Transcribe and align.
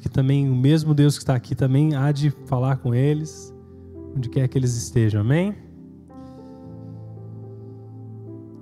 que 0.00 0.08
também 0.08 0.50
o 0.50 0.54
mesmo 0.54 0.94
Deus 0.94 1.16
que 1.16 1.22
está 1.22 1.34
aqui 1.34 1.54
também 1.54 1.94
há 1.94 2.10
de 2.10 2.30
falar 2.46 2.78
com 2.78 2.94
eles, 2.94 3.54
onde 4.16 4.28
quer 4.28 4.48
que 4.48 4.58
eles 4.58 4.76
estejam. 4.76 5.20
Amém? 5.20 5.54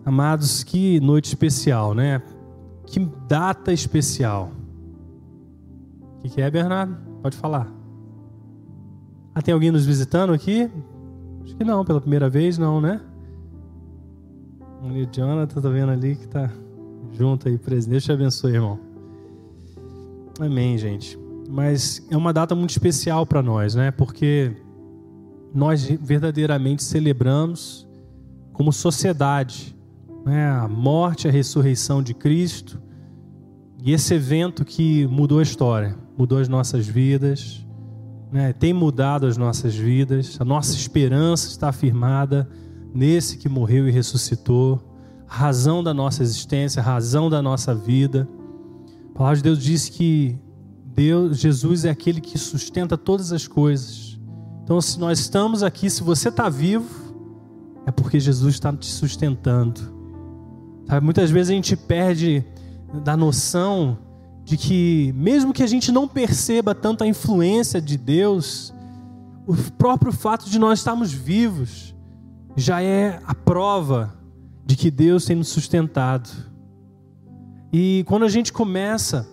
Amados, 0.05 0.65
que 0.65 0.99
noite 1.01 1.27
especial, 1.27 1.95
né? 1.95 2.23
Que 2.87 2.99
data 3.29 3.73
especial. 3.73 4.51
O 6.19 6.23
que, 6.23 6.31
que 6.31 6.41
é, 6.41 6.51
Bernardo? 6.51 6.97
Pode 7.23 7.37
falar. 7.37 7.71
Ah, 9.35 9.43
tem 9.43 9.53
alguém 9.53 9.71
nos 9.71 9.85
visitando 9.85 10.33
aqui? 10.33 10.71
Acho 11.45 11.55
que 11.55 11.65
não, 11.65 11.85
pela 11.85 12.01
primeira 12.01 12.29
vez 12.29 12.59
não, 12.59 12.81
né? 12.81 13.01
O 14.83 15.15
Jonathan, 15.15 15.61
tá 15.61 15.69
vendo 15.69 15.93
ali 15.93 16.17
que 16.17 16.27
tá 16.27 16.51
junto 17.13 17.49
aí, 17.49 17.59
presidente. 17.59 17.91
Deus 17.91 18.05
te 18.05 18.13
abençoe, 18.13 18.55
irmão. 18.55 18.81
Amém, 20.41 20.79
gente. 20.79 21.19
Mas 21.49 22.07
é 22.11 22.17
uma 22.17 22.33
data 22.33 22.55
muito 22.55 22.71
especial 22.71 23.25
para 23.25 23.43
nós, 23.43 23.75
né? 23.75 23.91
Porque 23.91 24.55
nós 25.55 25.83
verdadeiramente 25.83 26.85
celebramos 26.85 27.89
como 28.53 28.73
sociedade 28.73 29.75
né, 30.25 30.51
a 30.51 30.69
morte 30.69 31.27
e 31.27 31.29
a 31.29 31.33
ressurreição 31.33 32.03
de 32.03 32.13
Cristo. 32.13 32.81
E 33.83 33.93
esse 33.93 34.15
evento 34.15 34.65
que 34.65 35.07
mudou 35.07 35.39
a 35.39 35.43
história, 35.43 35.97
mudou 36.17 36.39
as 36.39 36.49
nossas 36.49 36.87
vidas, 36.87 37.65
né, 38.31 38.53
tem 38.53 38.73
mudado 38.73 39.27
as 39.27 39.37
nossas 39.37 39.75
vidas, 39.75 40.37
a 40.41 40.45
nossa 40.45 40.75
esperança 40.75 41.49
está 41.49 41.69
afirmada 41.69 42.49
nesse 42.93 43.39
que 43.39 43.49
morreu 43.49 43.89
e 43.89 43.93
ressuscitou, 43.93 44.85
a 45.29 45.35
razão 45.35 45.83
da 45.83 45.95
nossa 45.95 46.23
existência, 46.23 46.81
a 46.81 46.85
razão 46.85 47.31
da 47.31 47.41
nossa 47.41 47.75
vida. 47.75 48.29
A 49.11 49.19
palavra 49.19 49.37
de 49.37 49.43
Deus 49.45 49.63
diz 49.63 49.89
que 49.89 50.39
Deus, 50.95 51.39
Jesus 51.39 51.85
é 51.85 51.91
aquele 51.91 52.21
que 52.21 52.39
sustenta 52.39 52.97
todas 52.97 53.33
as 53.33 53.47
coisas. 53.47 54.19
Então, 54.65 54.81
se 54.81 54.99
nós 54.99 55.19
estamos 55.19 55.63
aqui, 55.63 55.89
se 55.89 56.03
você 56.03 56.29
está 56.29 56.49
vivo, 56.49 56.89
é 57.87 57.91
porque 57.91 58.21
Jesus 58.21 58.55
está 58.55 58.73
te 58.73 58.87
sustentando. 58.87 59.81
Sabe, 60.87 61.05
muitas 61.05 61.31
vezes 61.31 61.51
a 61.51 61.55
gente 61.55 61.77
perde 61.77 62.45
da 63.05 63.17
noção 63.17 63.99
de 64.45 64.57
que, 64.57 65.13
mesmo 65.17 65.53
que 65.53 65.63
a 65.63 65.67
gente 65.67 65.93
não 65.93 66.09
perceba 66.09 66.75
tanto 66.75 67.05
a 67.05 67.07
influência 67.07 67.81
de 67.81 67.97
Deus, 67.97 68.73
o 69.47 69.55
próprio 69.73 70.13
fato 70.13 70.49
de 70.51 70.59
nós 70.59 70.81
estarmos 70.81 71.13
vivos 71.13 71.95
já 72.57 72.83
é 72.83 73.21
a 73.27 73.35
prova 73.35 74.15
de 74.67 74.77
que 74.77 74.91
Deus 74.91 75.25
tem 75.25 75.37
nos 75.37 75.49
sustentado. 75.49 76.29
E 77.73 78.05
quando 78.07 78.25
a 78.25 78.29
gente 78.29 78.53
começa 78.53 79.27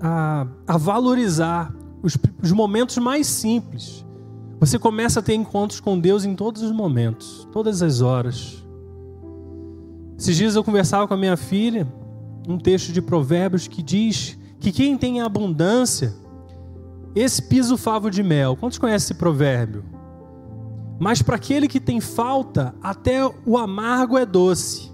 a, 0.00 0.46
a 0.66 0.76
valorizar 0.76 1.74
os, 2.02 2.16
os 2.42 2.52
momentos 2.52 2.96
mais 2.98 3.26
simples, 3.26 4.04
você 4.58 4.78
começa 4.78 5.20
a 5.20 5.22
ter 5.22 5.34
encontros 5.34 5.80
com 5.80 5.98
Deus 5.98 6.24
em 6.24 6.34
todos 6.34 6.62
os 6.62 6.72
momentos, 6.72 7.48
todas 7.52 7.82
as 7.82 8.00
horas. 8.00 8.64
Esses 10.18 10.36
dias 10.36 10.54
eu 10.54 10.64
conversava 10.64 11.08
com 11.08 11.14
a 11.14 11.16
minha 11.16 11.36
filha, 11.36 11.90
um 12.48 12.58
texto 12.58 12.92
de 12.92 13.00
Provérbios 13.00 13.68
que 13.68 13.82
diz 13.82 14.38
que 14.58 14.70
quem 14.70 14.98
tem 14.98 15.20
abundância, 15.20 16.14
esse 17.14 17.42
pisa 17.42 17.74
o 17.74 17.78
favo 17.78 18.10
de 18.10 18.22
mel. 18.22 18.56
Quantos 18.56 18.78
conhecem 18.78 19.06
esse 19.06 19.14
provérbio? 19.14 19.84
Mas 20.98 21.22
para 21.22 21.36
aquele 21.36 21.66
que 21.66 21.80
tem 21.80 21.98
falta, 21.98 22.74
até 22.82 23.26
o 23.46 23.56
amargo 23.56 24.18
é 24.18 24.26
doce. 24.26 24.92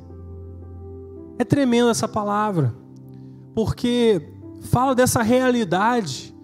É 1.39 1.45
tremenda 1.45 1.91
essa 1.91 2.07
palavra, 2.07 2.73
porque 3.55 4.36
fala 4.67 4.95
dessa 4.95 5.23
realidade 5.23 6.35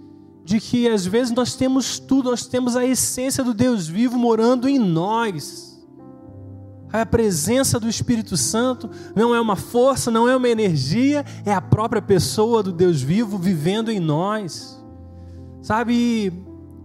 de 0.45 0.61
que 0.61 0.89
às 0.89 1.05
vezes 1.05 1.33
nós 1.33 1.55
temos 1.55 1.99
tudo, 1.99 2.31
nós 2.31 2.47
temos 2.47 2.77
a 2.77 2.85
essência 2.85 3.45
do 3.45 3.53
Deus 3.53 3.87
vivo 3.87 4.19
morando 4.19 4.69
em 4.69 4.79
nós 4.79 5.73
a 6.93 7.07
presença 7.07 7.81
do 7.81 7.89
Espírito 7.89 8.37
Santo 8.37 8.91
não 9.17 9.35
é 9.35 9.41
uma 9.41 9.57
força, 9.57 10.11
não 10.11 10.29
é 10.29 10.37
uma 10.37 10.49
energia, 10.49 11.25
é 11.45 11.53
a 11.53 11.61
própria 11.61 12.03
pessoa 12.03 12.63
do 12.63 12.71
Deus 12.71 13.01
vivo 13.01 13.39
vivendo 13.39 13.91
em 13.91 13.99
nós. 13.99 14.79
Sabe? 15.63 16.33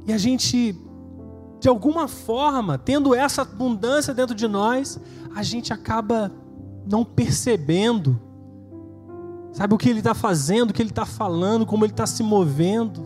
E 0.06 0.14
a 0.14 0.18
gente, 0.18 0.80
de 1.60 1.68
alguma 1.68 2.08
forma, 2.08 2.78
tendo 2.78 3.14
essa 3.14 3.42
abundância 3.42 4.14
dentro 4.14 4.34
de 4.34 4.48
nós, 4.48 4.98
a 5.36 5.44
gente 5.44 5.74
acaba 5.74 6.32
não 6.90 7.04
percebendo. 7.04 8.18
Sabe 9.54 9.74
o 9.74 9.78
que 9.78 9.90
ele 9.90 10.00
está 10.00 10.14
fazendo, 10.14 10.70
o 10.70 10.74
que 10.74 10.82
ele 10.82 10.90
está 10.90 11.06
falando, 11.06 11.66
como 11.66 11.84
ele 11.84 11.94
está 11.94 12.06
se 12.06 12.22
movendo. 12.22 13.06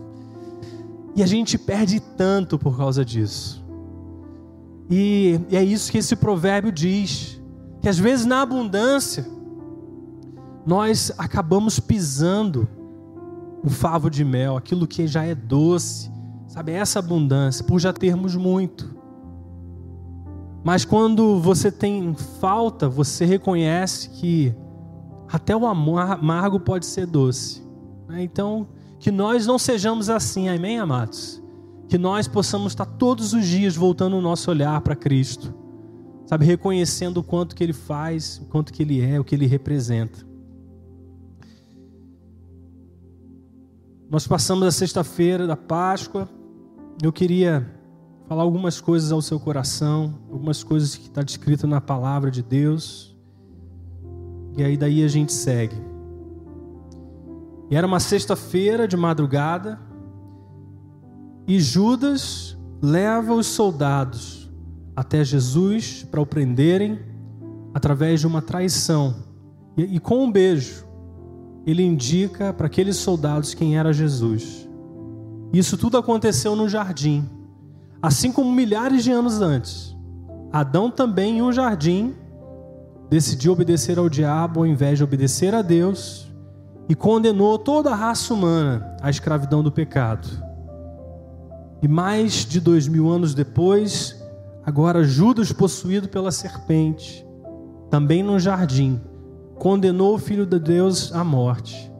E 1.14 1.22
a 1.22 1.26
gente 1.26 1.56
perde 1.56 2.00
tanto 2.00 2.58
por 2.58 2.76
causa 2.76 3.04
disso. 3.04 3.62
E, 4.90 5.40
é 5.50 5.62
isso 5.62 5.90
que 5.90 5.98
esse 5.98 6.14
provérbio 6.14 6.70
diz: 6.70 7.40
que 7.80 7.88
às 7.88 7.98
vezes 7.98 8.26
na 8.26 8.42
abundância, 8.42 9.26
nós 10.66 11.12
acabamos 11.16 11.80
pisando 11.80 12.68
o 13.64 13.70
favo 13.70 14.10
de 14.10 14.24
mel, 14.24 14.56
aquilo 14.56 14.86
que 14.86 15.06
já 15.06 15.24
é 15.24 15.34
doce, 15.34 16.10
sabe? 16.48 16.72
Essa 16.72 16.98
abundância, 16.98 17.64
por 17.64 17.78
já 17.78 17.92
termos 17.92 18.36
muito. 18.36 18.94
Mas 20.64 20.84
quando 20.84 21.40
você 21.40 21.72
tem 21.72 22.14
falta, 22.40 22.88
você 22.88 23.24
reconhece 23.24 24.10
que 24.10 24.54
até 25.32 25.56
o 25.56 25.66
amargo 25.66 26.60
pode 26.60 26.86
ser 26.86 27.06
doce. 27.06 27.62
Né? 28.08 28.22
Então, 28.22 28.68
que 29.00 29.10
nós 29.10 29.46
não 29.46 29.58
sejamos 29.58 30.10
assim, 30.10 30.48
amém, 30.48 30.78
amados? 30.78 31.42
que 31.92 31.98
nós 31.98 32.26
possamos 32.26 32.72
estar 32.72 32.86
todos 32.86 33.34
os 33.34 33.46
dias 33.46 33.76
voltando 33.76 34.16
o 34.16 34.20
nosso 34.22 34.50
olhar 34.50 34.80
para 34.80 34.96
Cristo, 34.96 35.54
sabe, 36.24 36.46
reconhecendo 36.46 37.18
o 37.18 37.22
quanto 37.22 37.54
que 37.54 37.62
Ele 37.62 37.74
faz, 37.74 38.38
o 38.38 38.46
quanto 38.46 38.72
que 38.72 38.82
Ele 38.82 39.02
é, 39.02 39.20
o 39.20 39.24
que 39.24 39.34
Ele 39.34 39.44
representa. 39.44 40.26
Nós 44.08 44.26
passamos 44.26 44.66
a 44.66 44.70
sexta-feira 44.70 45.46
da 45.46 45.54
Páscoa. 45.54 46.26
Eu 47.02 47.12
queria 47.12 47.70
falar 48.26 48.42
algumas 48.42 48.80
coisas 48.80 49.12
ao 49.12 49.20
seu 49.20 49.38
coração, 49.38 50.18
algumas 50.30 50.64
coisas 50.64 50.96
que 50.96 51.08
está 51.08 51.22
descrito 51.22 51.66
na 51.66 51.78
palavra 51.82 52.30
de 52.30 52.42
Deus. 52.42 53.11
E 54.56 54.62
aí 54.62 54.76
daí 54.76 55.02
a 55.02 55.08
gente 55.08 55.32
segue. 55.32 55.76
E 57.70 57.76
era 57.76 57.86
uma 57.86 58.00
sexta-feira 58.00 58.86
de 58.86 58.96
madrugada. 58.96 59.80
E 61.46 61.58
Judas 61.58 62.58
leva 62.82 63.34
os 63.34 63.46
soldados 63.46 64.50
até 64.94 65.24
Jesus 65.24 66.06
para 66.10 66.20
o 66.20 66.26
prenderem 66.26 66.98
através 67.72 68.20
de 68.20 68.26
uma 68.26 68.42
traição. 68.42 69.14
E, 69.76 69.96
e 69.96 69.98
com 69.98 70.24
um 70.24 70.30
beijo, 70.30 70.84
ele 71.66 71.82
indica 71.82 72.52
para 72.52 72.66
aqueles 72.66 72.96
soldados 72.96 73.54
quem 73.54 73.78
era 73.78 73.92
Jesus. 73.92 74.68
Isso 75.52 75.76
tudo 75.76 75.96
aconteceu 75.96 76.56
no 76.56 76.68
jardim, 76.68 77.28
assim 78.00 78.32
como 78.32 78.52
milhares 78.52 79.04
de 79.04 79.10
anos 79.10 79.40
antes. 79.40 79.96
Adão 80.52 80.90
também 80.90 81.38
em 81.38 81.42
um 81.42 81.52
jardim 81.52 82.14
decidiu 83.12 83.52
obedecer 83.52 83.98
ao 83.98 84.08
diabo 84.08 84.60
ao 84.60 84.66
invés 84.66 84.96
de 84.96 85.04
obedecer 85.04 85.54
a 85.54 85.60
Deus 85.60 86.32
e 86.88 86.94
condenou 86.94 87.58
toda 87.58 87.90
a 87.90 87.94
raça 87.94 88.32
humana 88.32 88.96
à 89.02 89.10
escravidão 89.10 89.62
do 89.62 89.70
pecado. 89.70 90.26
E 91.82 91.86
mais 91.86 92.46
de 92.46 92.58
dois 92.58 92.88
mil 92.88 93.10
anos 93.10 93.34
depois, 93.34 94.18
agora 94.64 95.04
Judas, 95.04 95.52
possuído 95.52 96.08
pela 96.08 96.32
serpente, 96.32 97.22
também 97.90 98.22
no 98.22 98.40
jardim, 98.40 98.98
condenou 99.56 100.14
o 100.14 100.18
Filho 100.18 100.46
de 100.46 100.58
Deus 100.58 101.12
à 101.12 101.22
morte. 101.22 101.92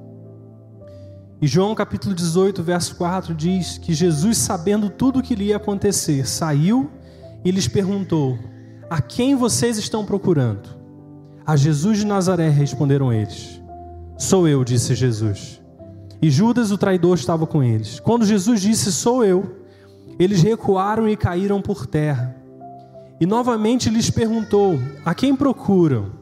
E 1.43 1.47
João 1.47 1.75
capítulo 1.75 2.15
18, 2.15 2.63
verso 2.63 2.97
4 2.97 3.35
diz 3.35 3.77
que 3.77 3.93
Jesus, 3.93 4.39
sabendo 4.39 4.89
tudo 4.89 5.19
o 5.19 5.23
que 5.23 5.35
lhe 5.35 5.49
ia 5.49 5.59
acontecer, 5.59 6.27
saiu 6.27 6.91
e 7.45 7.51
lhes 7.51 7.69
perguntou: 7.69 8.39
A 8.89 9.03
quem 9.03 9.37
vocês 9.37 9.77
estão 9.77 10.07
procurando? 10.07 10.81
A 11.45 11.57
Jesus 11.57 11.99
de 11.99 12.07
Nazaré 12.07 12.49
responderam 12.49 13.13
eles. 13.13 13.61
Sou 14.17 14.47
eu, 14.47 14.63
disse 14.63 14.95
Jesus. 14.95 15.61
E 16.21 16.31
Judas, 16.31 16.71
o 16.71 16.79
traidor, 16.79 17.17
estava 17.17 17.47
com 17.47 17.63
eles. 17.63 17.99
Quando 17.99 18.25
Jesus 18.25 18.61
disse: 18.61 18.93
Sou 18.93 19.25
eu, 19.25 19.57
eles 20.19 20.43
recuaram 20.43 21.09
e 21.09 21.17
caíram 21.17 21.61
por 21.61 21.87
terra. 21.87 22.37
E 23.21 23.27
novamente 23.27 23.91
lhes 23.91 24.09
perguntou: 24.09 24.79
A 25.05 25.15
quem 25.15 25.35
procuram? 25.35 26.13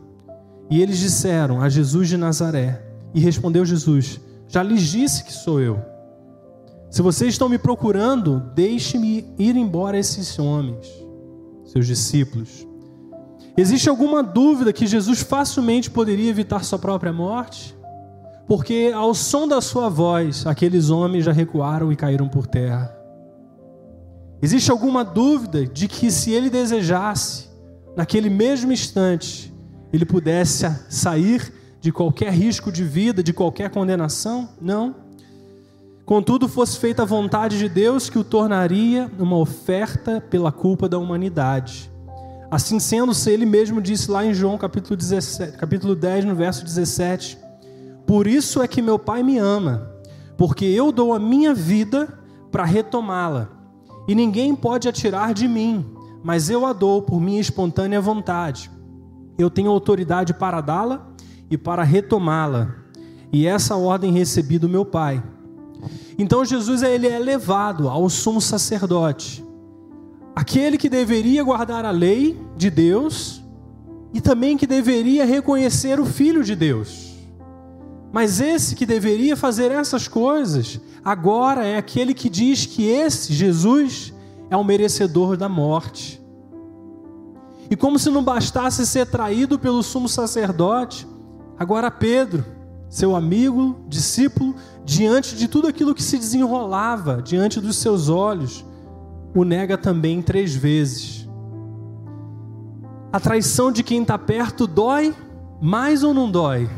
E 0.70 0.80
eles 0.80 0.98
disseram: 0.98 1.60
A 1.60 1.68
Jesus 1.68 2.08
de 2.08 2.16
Nazaré. 2.16 2.82
E 3.14 3.20
respondeu 3.20 3.64
Jesus: 3.66 4.18
Já 4.48 4.62
lhes 4.62 4.82
disse 4.82 5.24
que 5.24 5.32
sou 5.32 5.60
eu. 5.60 5.78
Se 6.90 7.02
vocês 7.02 7.34
estão 7.34 7.48
me 7.48 7.58
procurando, 7.58 8.40
deixe-me 8.54 9.32
ir 9.38 9.54
embora 9.54 9.98
esses 9.98 10.38
homens, 10.38 10.86
seus 11.64 11.86
discípulos. 11.86 12.66
Existe 13.60 13.88
alguma 13.88 14.22
dúvida 14.22 14.72
que 14.72 14.86
Jesus 14.86 15.20
facilmente 15.20 15.90
poderia 15.90 16.30
evitar 16.30 16.64
sua 16.64 16.78
própria 16.78 17.12
morte? 17.12 17.78
porque 18.50 18.90
ao 18.92 19.14
som 19.14 19.46
da 19.46 19.60
sua 19.60 19.88
voz, 19.88 20.44
aqueles 20.44 20.90
homens 20.90 21.24
já 21.24 21.30
recuaram 21.30 21.92
e 21.92 21.94
caíram 21.94 22.28
por 22.28 22.48
terra. 22.48 22.92
Existe 24.42 24.72
alguma 24.72 25.04
dúvida 25.04 25.64
de 25.64 25.86
que 25.86 26.10
se 26.10 26.32
ele 26.32 26.50
desejasse, 26.50 27.48
naquele 27.96 28.28
mesmo 28.28 28.72
instante, 28.72 29.54
ele 29.92 30.04
pudesse 30.04 30.68
sair 30.88 31.52
de 31.80 31.92
qualquer 31.92 32.32
risco 32.32 32.72
de 32.72 32.82
vida, 32.82 33.22
de 33.22 33.32
qualquer 33.32 33.70
condenação? 33.70 34.48
Não. 34.60 34.96
Contudo, 36.04 36.48
fosse 36.48 36.76
feita 36.76 37.02
a 37.02 37.06
vontade 37.06 37.56
de 37.56 37.68
Deus 37.68 38.10
que 38.10 38.18
o 38.18 38.24
tornaria 38.24 39.08
uma 39.16 39.36
oferta 39.36 40.20
pela 40.20 40.50
culpa 40.50 40.88
da 40.88 40.98
humanidade. 40.98 41.89
Assim 42.50 42.80
sendo, 42.80 43.14
se 43.14 43.30
ele 43.30 43.46
mesmo 43.46 43.80
disse 43.80 44.10
lá 44.10 44.26
em 44.26 44.34
João 44.34 44.58
capítulo, 44.58 44.96
17, 44.96 45.56
capítulo 45.56 45.94
10, 45.94 46.24
no 46.24 46.34
verso 46.34 46.64
17: 46.64 47.38
Por 48.04 48.26
isso 48.26 48.60
é 48.60 48.66
que 48.66 48.82
meu 48.82 48.98
Pai 48.98 49.22
me 49.22 49.38
ama, 49.38 49.88
porque 50.36 50.64
eu 50.64 50.90
dou 50.90 51.14
a 51.14 51.18
minha 51.20 51.54
vida 51.54 52.12
para 52.50 52.64
retomá-la. 52.64 53.48
E 54.08 54.16
ninguém 54.16 54.56
pode 54.56 54.88
atirar 54.88 55.32
de 55.32 55.46
mim, 55.46 55.86
mas 56.24 56.50
eu 56.50 56.66
a 56.66 56.72
dou 56.72 57.02
por 57.02 57.20
minha 57.20 57.40
espontânea 57.40 58.00
vontade. 58.00 58.68
Eu 59.38 59.48
tenho 59.48 59.70
autoridade 59.70 60.34
para 60.34 60.60
dá-la 60.60 61.06
e 61.48 61.56
para 61.56 61.84
retomá-la. 61.84 62.74
E 63.32 63.46
essa 63.46 63.76
ordem 63.76 64.12
recebi 64.12 64.58
do 64.58 64.68
meu 64.68 64.84
Pai. 64.84 65.22
Então 66.18 66.44
Jesus 66.44 66.82
ele 66.82 67.06
é 67.06 67.18
levado 67.20 67.88
ao 67.88 68.10
sumo 68.10 68.40
sacerdote 68.40 69.48
aquele 70.34 70.78
que 70.78 70.88
deveria 70.88 71.42
guardar 71.42 71.84
a 71.84 71.90
lei 71.90 72.40
de 72.56 72.70
Deus 72.70 73.42
e 74.12 74.20
também 74.20 74.56
que 74.56 74.66
deveria 74.66 75.24
reconhecer 75.24 76.00
o 76.00 76.06
Filho 76.06 76.42
de 76.42 76.56
Deus. 76.56 77.10
Mas 78.12 78.40
esse 78.40 78.74
que 78.74 78.84
deveria 78.84 79.36
fazer 79.36 79.70
essas 79.70 80.08
coisas, 80.08 80.80
agora 81.04 81.64
é 81.64 81.76
aquele 81.76 82.12
que 82.12 82.28
diz 82.28 82.66
que 82.66 82.84
esse, 82.84 83.32
Jesus, 83.32 84.12
é 84.50 84.56
o 84.56 84.64
merecedor 84.64 85.36
da 85.36 85.48
morte. 85.48 86.20
E 87.70 87.76
como 87.76 87.98
se 88.00 88.10
não 88.10 88.22
bastasse 88.22 88.84
ser 88.84 89.06
traído 89.06 89.58
pelo 89.58 89.80
sumo 89.82 90.08
sacerdote, 90.08 91.06
agora 91.56 91.88
Pedro, 91.88 92.44
seu 92.88 93.14
amigo, 93.14 93.84
discípulo, 93.86 94.56
diante 94.84 95.36
de 95.36 95.46
tudo 95.46 95.68
aquilo 95.68 95.94
que 95.94 96.02
se 96.02 96.18
desenrolava 96.18 97.22
diante 97.22 97.60
dos 97.60 97.76
seus 97.76 98.08
olhos, 98.08 98.64
o 99.34 99.44
nega 99.44 99.78
também 99.78 100.20
três 100.22 100.54
vezes. 100.54 101.28
A 103.12 103.18
traição 103.18 103.72
de 103.72 103.82
quem 103.82 104.02
está 104.02 104.18
perto 104.18 104.66
dói 104.66 105.14
mais 105.60 106.02
ou 106.02 106.14
não 106.14 106.30
dói? 106.30 106.68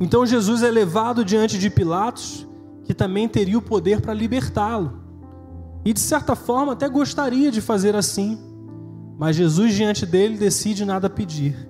Então 0.00 0.24
Jesus 0.24 0.62
é 0.62 0.70
levado 0.70 1.24
diante 1.24 1.58
de 1.58 1.70
Pilatos, 1.70 2.46
que 2.84 2.94
também 2.94 3.28
teria 3.28 3.58
o 3.58 3.62
poder 3.62 4.00
para 4.00 4.14
libertá-lo. 4.14 5.00
E 5.84 5.92
de 5.92 6.00
certa 6.00 6.36
forma 6.36 6.72
até 6.72 6.88
gostaria 6.88 7.50
de 7.50 7.60
fazer 7.60 7.96
assim. 7.96 8.38
Mas 9.18 9.36
Jesus 9.36 9.74
diante 9.74 10.06
dele 10.06 10.36
decide 10.36 10.84
nada 10.84 11.10
pedir. 11.10 11.68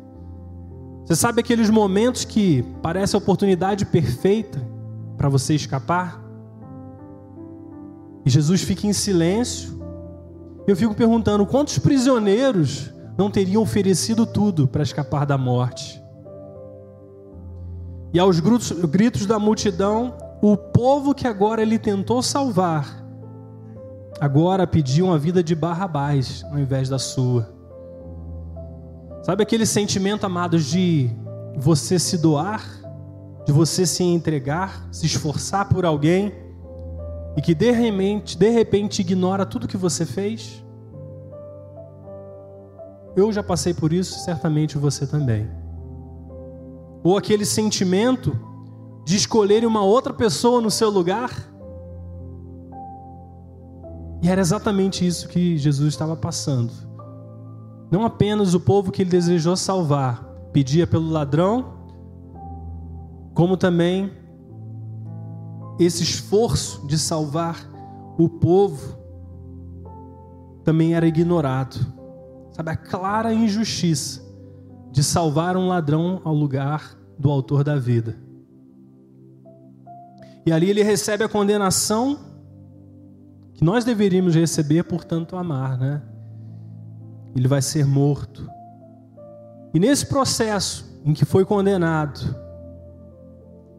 Você 1.04 1.16
sabe 1.16 1.40
aqueles 1.40 1.70
momentos 1.70 2.26
que 2.26 2.62
parece 2.82 3.16
a 3.16 3.18
oportunidade 3.18 3.86
perfeita 3.86 4.60
para 5.16 5.30
você 5.30 5.54
escapar? 5.54 6.27
E 8.28 8.30
Jesus 8.30 8.60
fica 8.60 8.86
em 8.86 8.92
silêncio. 8.92 9.82
Eu 10.66 10.76
fico 10.76 10.94
perguntando 10.94 11.46
quantos 11.46 11.78
prisioneiros 11.78 12.92
não 13.16 13.30
teriam 13.30 13.62
oferecido 13.62 14.26
tudo 14.26 14.68
para 14.68 14.82
escapar 14.82 15.24
da 15.24 15.38
morte. 15.38 15.98
E 18.12 18.18
aos 18.18 18.38
gritos 18.38 19.24
da 19.24 19.38
multidão, 19.38 20.14
o 20.42 20.58
povo 20.58 21.14
que 21.14 21.26
agora 21.26 21.62
ele 21.62 21.78
tentou 21.78 22.22
salvar, 22.22 23.02
agora 24.20 24.66
pediu 24.66 25.10
a 25.10 25.16
vida 25.16 25.42
de 25.42 25.54
Barrabás 25.54 26.44
ao 26.52 26.58
invés 26.58 26.86
da 26.86 26.98
sua. 26.98 27.48
Sabe 29.22 29.42
aquele 29.42 29.64
sentimento, 29.64 30.26
amados, 30.26 30.66
de 30.66 31.10
você 31.56 31.98
se 31.98 32.18
doar, 32.18 32.62
de 33.46 33.52
você 33.52 33.86
se 33.86 34.04
entregar, 34.04 34.86
se 34.92 35.06
esforçar 35.06 35.66
por 35.70 35.86
alguém? 35.86 36.46
E 37.36 37.42
que 37.42 37.54
de 37.54 37.70
repente, 37.70 38.36
de 38.36 38.50
repente 38.50 39.00
ignora 39.00 39.46
tudo 39.46 39.68
que 39.68 39.76
você 39.76 40.04
fez? 40.04 40.64
Eu 43.16 43.32
já 43.32 43.42
passei 43.42 43.74
por 43.74 43.92
isso, 43.92 44.18
certamente 44.20 44.78
você 44.78 45.06
também. 45.06 45.48
Ou 47.02 47.16
aquele 47.16 47.44
sentimento 47.44 48.38
de 49.04 49.16
escolher 49.16 49.64
uma 49.64 49.82
outra 49.82 50.12
pessoa 50.12 50.60
no 50.60 50.70
seu 50.70 50.90
lugar? 50.90 51.30
E 54.22 54.28
era 54.28 54.40
exatamente 54.40 55.06
isso 55.06 55.28
que 55.28 55.56
Jesus 55.56 55.94
estava 55.94 56.16
passando. 56.16 56.72
Não 57.90 58.04
apenas 58.04 58.52
o 58.54 58.60
povo 58.60 58.90
que 58.90 59.02
ele 59.02 59.10
desejou 59.10 59.56
salvar 59.56 60.24
pedia 60.52 60.86
pelo 60.86 61.08
ladrão, 61.08 61.74
como 63.34 63.56
também 63.56 64.10
esse 65.78 66.02
esforço 66.02 66.86
de 66.86 66.98
salvar 66.98 67.68
o 68.18 68.28
povo 68.28 68.98
também 70.64 70.94
era 70.94 71.06
ignorado. 71.06 71.76
Sabe, 72.52 72.70
a 72.70 72.76
clara 72.76 73.32
injustiça 73.32 74.20
de 74.90 75.04
salvar 75.04 75.56
um 75.56 75.68
ladrão 75.68 76.20
ao 76.24 76.34
lugar 76.34 76.98
do 77.18 77.30
autor 77.30 77.62
da 77.62 77.76
vida. 77.76 78.16
E 80.44 80.52
ali 80.52 80.70
ele 80.70 80.82
recebe 80.82 81.22
a 81.22 81.28
condenação 81.28 82.18
que 83.54 83.62
nós 83.62 83.84
deveríamos 83.84 84.34
receber 84.34 84.82
por 84.84 85.04
tanto 85.04 85.36
amar, 85.36 85.78
né? 85.78 86.02
Ele 87.36 87.46
vai 87.46 87.62
ser 87.62 87.84
morto. 87.84 88.48
E 89.74 89.78
nesse 89.78 90.06
processo 90.06 91.00
em 91.04 91.12
que 91.12 91.24
foi 91.24 91.44
condenado, 91.44 92.34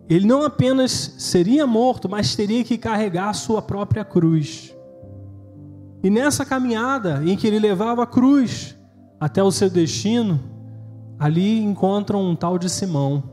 ele 0.09 0.25
não 0.25 0.43
apenas 0.43 1.13
seria 1.19 1.67
morto, 1.67 2.09
mas 2.09 2.35
teria 2.35 2.63
que 2.63 2.79
carregar 2.79 3.29
a 3.29 3.33
sua 3.33 3.61
própria 3.61 4.03
cruz. 4.03 4.75
E 6.01 6.09
nessa 6.09 6.43
caminhada 6.43 7.21
em 7.23 7.37
que 7.37 7.45
ele 7.45 7.59
levava 7.59 8.03
a 8.03 8.07
cruz 8.07 8.75
até 9.19 9.43
o 9.43 9.51
seu 9.51 9.69
destino, 9.69 10.39
ali 11.19 11.61
encontram 11.61 12.23
um 12.23 12.35
tal 12.35 12.57
de 12.57 12.69
Simão, 12.69 13.23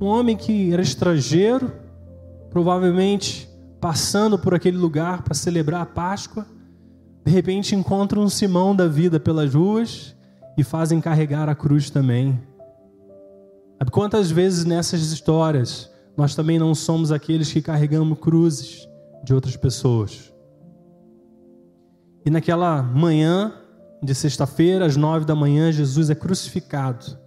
um 0.00 0.06
homem 0.06 0.36
que 0.36 0.72
era 0.72 0.80
estrangeiro, 0.80 1.70
provavelmente 2.50 3.46
passando 3.78 4.38
por 4.38 4.54
aquele 4.54 4.78
lugar 4.78 5.22
para 5.22 5.34
celebrar 5.34 5.82
a 5.82 5.86
Páscoa. 5.86 6.46
De 7.26 7.32
repente 7.32 7.74
encontram 7.74 8.22
um 8.22 8.28
Simão 8.28 8.74
da 8.74 8.86
vida 8.86 9.20
pelas 9.20 9.52
ruas 9.52 10.16
e 10.56 10.64
fazem 10.64 11.00
carregar 11.00 11.48
a 11.48 11.54
cruz 11.54 11.90
também. 11.90 12.40
Quantas 13.90 14.30
vezes 14.30 14.64
nessas 14.64 15.00
histórias 15.12 15.90
nós 16.16 16.34
também 16.34 16.58
não 16.58 16.74
somos 16.74 17.12
aqueles 17.12 17.52
que 17.52 17.62
carregamos 17.62 18.18
cruzes 18.18 18.88
de 19.24 19.32
outras 19.32 19.56
pessoas? 19.56 20.32
E 22.24 22.30
naquela 22.30 22.82
manhã 22.82 23.54
de 24.02 24.14
sexta-feira, 24.14 24.86
às 24.86 24.96
nove 24.96 25.24
da 25.24 25.34
manhã, 25.34 25.72
Jesus 25.72 26.10
é 26.10 26.14
crucificado. 26.14 27.18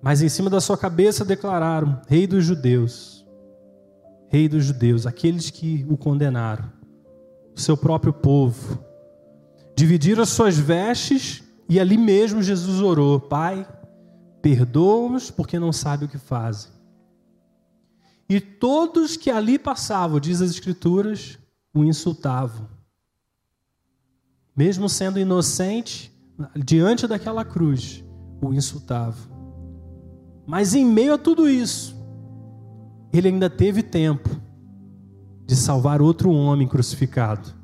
Mas 0.00 0.22
em 0.22 0.28
cima 0.28 0.48
da 0.48 0.60
sua 0.60 0.76
cabeça 0.76 1.24
declararam: 1.24 2.00
Rei 2.08 2.26
dos 2.26 2.44
Judeus. 2.44 3.26
Rei 4.28 4.48
dos 4.48 4.64
Judeus, 4.64 5.06
aqueles 5.06 5.50
que 5.50 5.86
o 5.88 5.96
condenaram, 5.96 6.70
o 7.56 7.60
seu 7.60 7.76
próprio 7.76 8.12
povo. 8.12 8.78
Dividiram 9.74 10.22
as 10.22 10.28
suas 10.28 10.56
vestes 10.56 11.42
e 11.68 11.80
ali 11.80 11.96
mesmo 11.96 12.42
Jesus 12.42 12.80
orou: 12.80 13.20
Pai, 13.20 13.66
Perdoa-os 14.40 15.30
porque 15.30 15.58
não 15.58 15.72
sabem 15.72 16.06
o 16.06 16.10
que 16.10 16.18
fazem. 16.18 16.70
E 18.28 18.40
todos 18.40 19.16
que 19.16 19.30
ali 19.30 19.58
passavam, 19.58 20.20
diz 20.20 20.42
as 20.42 20.50
Escrituras, 20.50 21.38
o 21.74 21.82
insultavam. 21.82 22.68
Mesmo 24.54 24.88
sendo 24.88 25.18
inocente, 25.18 26.12
diante 26.54 27.06
daquela 27.06 27.44
cruz, 27.44 28.04
o 28.40 28.52
insultavam. 28.52 29.38
Mas 30.46 30.74
em 30.74 30.84
meio 30.84 31.14
a 31.14 31.18
tudo 31.18 31.48
isso, 31.48 31.96
ele 33.12 33.28
ainda 33.28 33.48
teve 33.48 33.82
tempo 33.82 34.28
de 35.46 35.56
salvar 35.56 36.02
outro 36.02 36.30
homem 36.30 36.68
crucificado. 36.68 37.54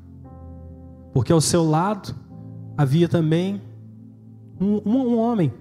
Porque 1.13 1.31
ao 1.31 1.41
seu 1.41 1.63
lado 1.63 2.15
havia 2.77 3.07
também 3.07 3.61
um, 4.59 4.81
um 4.85 5.17
homem 5.17 5.53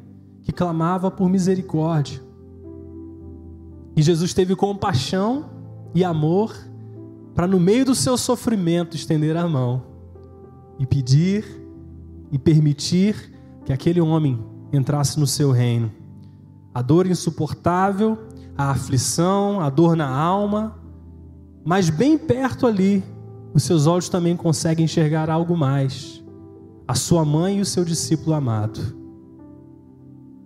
que 0.44 0.52
clamava 0.52 1.10
por 1.10 1.28
misericórdia. 1.28 2.22
E 3.96 4.02
Jesus 4.02 4.32
teve 4.32 4.54
compaixão 4.54 5.46
e 5.94 6.04
amor 6.04 6.54
para, 7.34 7.48
no 7.48 7.58
meio 7.58 7.84
do 7.84 7.94
seu 7.94 8.16
sofrimento, 8.16 8.94
estender 8.94 9.36
a 9.36 9.48
mão 9.48 9.82
e 10.78 10.86
pedir 10.86 11.44
e 12.30 12.38
permitir 12.38 13.32
que 13.64 13.72
aquele 13.72 14.00
homem 14.00 14.38
entrasse 14.72 15.18
no 15.18 15.26
seu 15.26 15.50
reino. 15.50 15.90
a 16.74 16.82
dor 16.82 17.06
insuportável, 17.06 18.18
a 18.58 18.70
aflição, 18.70 19.60
a 19.60 19.70
dor 19.70 19.94
na 19.94 20.08
alma, 20.08 20.76
mas 21.64 21.88
bem 21.88 22.18
perto 22.18 22.66
ali, 22.66 23.02
os 23.54 23.62
seus 23.62 23.86
olhos 23.86 24.08
também 24.08 24.36
conseguem 24.36 24.84
enxergar 24.84 25.30
algo 25.30 25.56
mais: 25.56 26.22
a 26.86 26.94
sua 26.94 27.24
mãe 27.24 27.58
e 27.58 27.60
o 27.60 27.64
seu 27.66 27.84
discípulo 27.84 28.34
amado. 28.34 29.03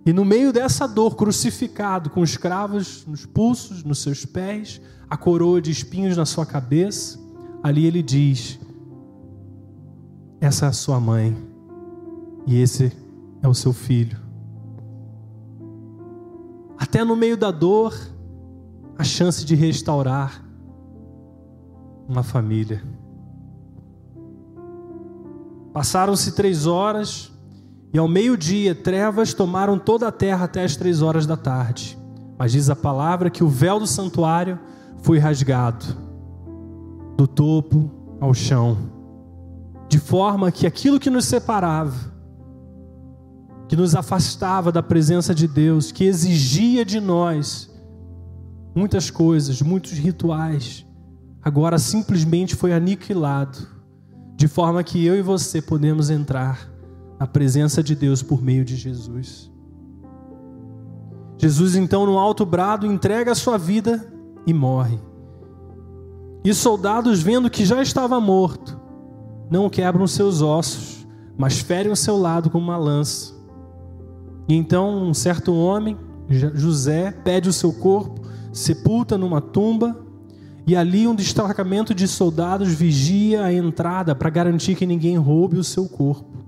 E 0.09 0.13
no 0.13 0.25
meio 0.25 0.51
dessa 0.51 0.87
dor, 0.87 1.15
crucificado, 1.15 2.09
com 2.09 2.21
os 2.21 2.35
cravos 2.35 3.05
nos 3.05 3.27
pulsos, 3.27 3.83
nos 3.83 3.99
seus 3.99 4.25
pés, 4.25 4.81
a 5.07 5.15
coroa 5.15 5.61
de 5.61 5.69
espinhos 5.69 6.17
na 6.17 6.25
sua 6.25 6.47
cabeça, 6.47 7.19
ali 7.61 7.85
ele 7.85 8.01
diz: 8.01 8.59
Essa 10.41 10.65
é 10.65 10.69
a 10.69 10.73
sua 10.73 10.99
mãe, 10.99 11.37
e 12.47 12.59
esse 12.59 12.91
é 13.43 13.47
o 13.47 13.53
seu 13.53 13.71
filho. 13.71 14.17
Até 16.75 17.03
no 17.03 17.15
meio 17.15 17.37
da 17.37 17.51
dor, 17.51 17.95
a 18.97 19.03
chance 19.03 19.45
de 19.45 19.53
restaurar 19.53 20.43
uma 22.07 22.23
família. 22.23 22.81
Passaram-se 25.71 26.31
três 26.31 26.65
horas, 26.65 27.31
e 27.91 27.97
ao 27.97 28.07
meio-dia 28.07 28.75
trevas 28.75 29.33
tomaram 29.33 29.79
toda 29.79 30.07
a 30.07 30.11
terra 30.11 30.45
até 30.45 30.63
as 30.63 30.75
três 30.75 31.01
horas 31.01 31.25
da 31.25 31.35
tarde. 31.35 31.97
Mas 32.37 32.51
diz 32.51 32.69
a 32.69 32.75
palavra 32.75 33.29
que 33.29 33.43
o 33.43 33.49
véu 33.49 33.79
do 33.79 33.87
santuário 33.87 34.59
foi 35.01 35.17
rasgado, 35.17 35.85
do 37.17 37.27
topo 37.27 37.91
ao 38.21 38.33
chão, 38.33 38.77
de 39.89 39.97
forma 39.97 40.51
que 40.51 40.67
aquilo 40.67 40.99
que 40.99 41.09
nos 41.09 41.25
separava, 41.25 42.13
que 43.67 43.75
nos 43.75 43.95
afastava 43.95 44.71
da 44.71 44.83
presença 44.83 45.33
de 45.33 45.47
Deus, 45.47 45.91
que 45.91 46.03
exigia 46.03 46.85
de 46.85 46.99
nós 46.99 47.69
muitas 48.75 49.09
coisas, 49.09 49.61
muitos 49.61 49.93
rituais, 49.93 50.85
agora 51.41 51.79
simplesmente 51.79 52.55
foi 52.55 52.71
aniquilado, 52.71 53.57
de 54.35 54.47
forma 54.47 54.83
que 54.83 55.03
eu 55.03 55.17
e 55.17 55.21
você 55.21 55.61
podemos 55.61 56.09
entrar 56.09 56.78
na 57.19 57.27
presença 57.27 57.83
de 57.83 57.93
Deus 57.95 58.23
por 58.23 58.41
meio 58.41 58.63
de 58.63 58.75
Jesus. 58.75 59.51
Jesus, 61.37 61.75
então, 61.75 62.05
no 62.05 62.17
alto 62.17 62.45
brado, 62.45 62.87
entrega 62.87 63.31
a 63.31 63.35
sua 63.35 63.57
vida 63.57 64.11
e 64.47 64.53
morre. 64.53 64.99
E 66.43 66.53
soldados, 66.53 67.21
vendo 67.21 67.49
que 67.49 67.65
já 67.65 67.81
estava 67.81 68.19
morto, 68.19 68.79
não 69.49 69.69
quebram 69.69 70.07
seus 70.07 70.41
ossos, 70.41 71.05
mas 71.37 71.59
ferem 71.59 71.91
o 71.91 71.95
seu 71.95 72.17
lado 72.17 72.49
com 72.49 72.57
uma 72.57 72.77
lança. 72.77 73.33
E 74.47 74.55
então 74.55 75.09
um 75.09 75.13
certo 75.13 75.53
homem, 75.53 75.97
José, 76.29 77.11
pede 77.11 77.49
o 77.49 77.53
seu 77.53 77.73
corpo, 77.73 78.21
sepulta 78.51 79.17
numa 79.17 79.41
tumba, 79.41 80.05
e 80.65 80.75
ali 80.75 81.07
um 81.07 81.15
destacamento 81.15 81.93
de 81.93 82.07
soldados 82.07 82.69
vigia 82.69 83.43
a 83.43 83.53
entrada 83.53 84.13
para 84.13 84.29
garantir 84.29 84.75
que 84.75 84.85
ninguém 84.85 85.17
roube 85.17 85.57
o 85.57 85.63
seu 85.63 85.87
corpo. 85.87 86.38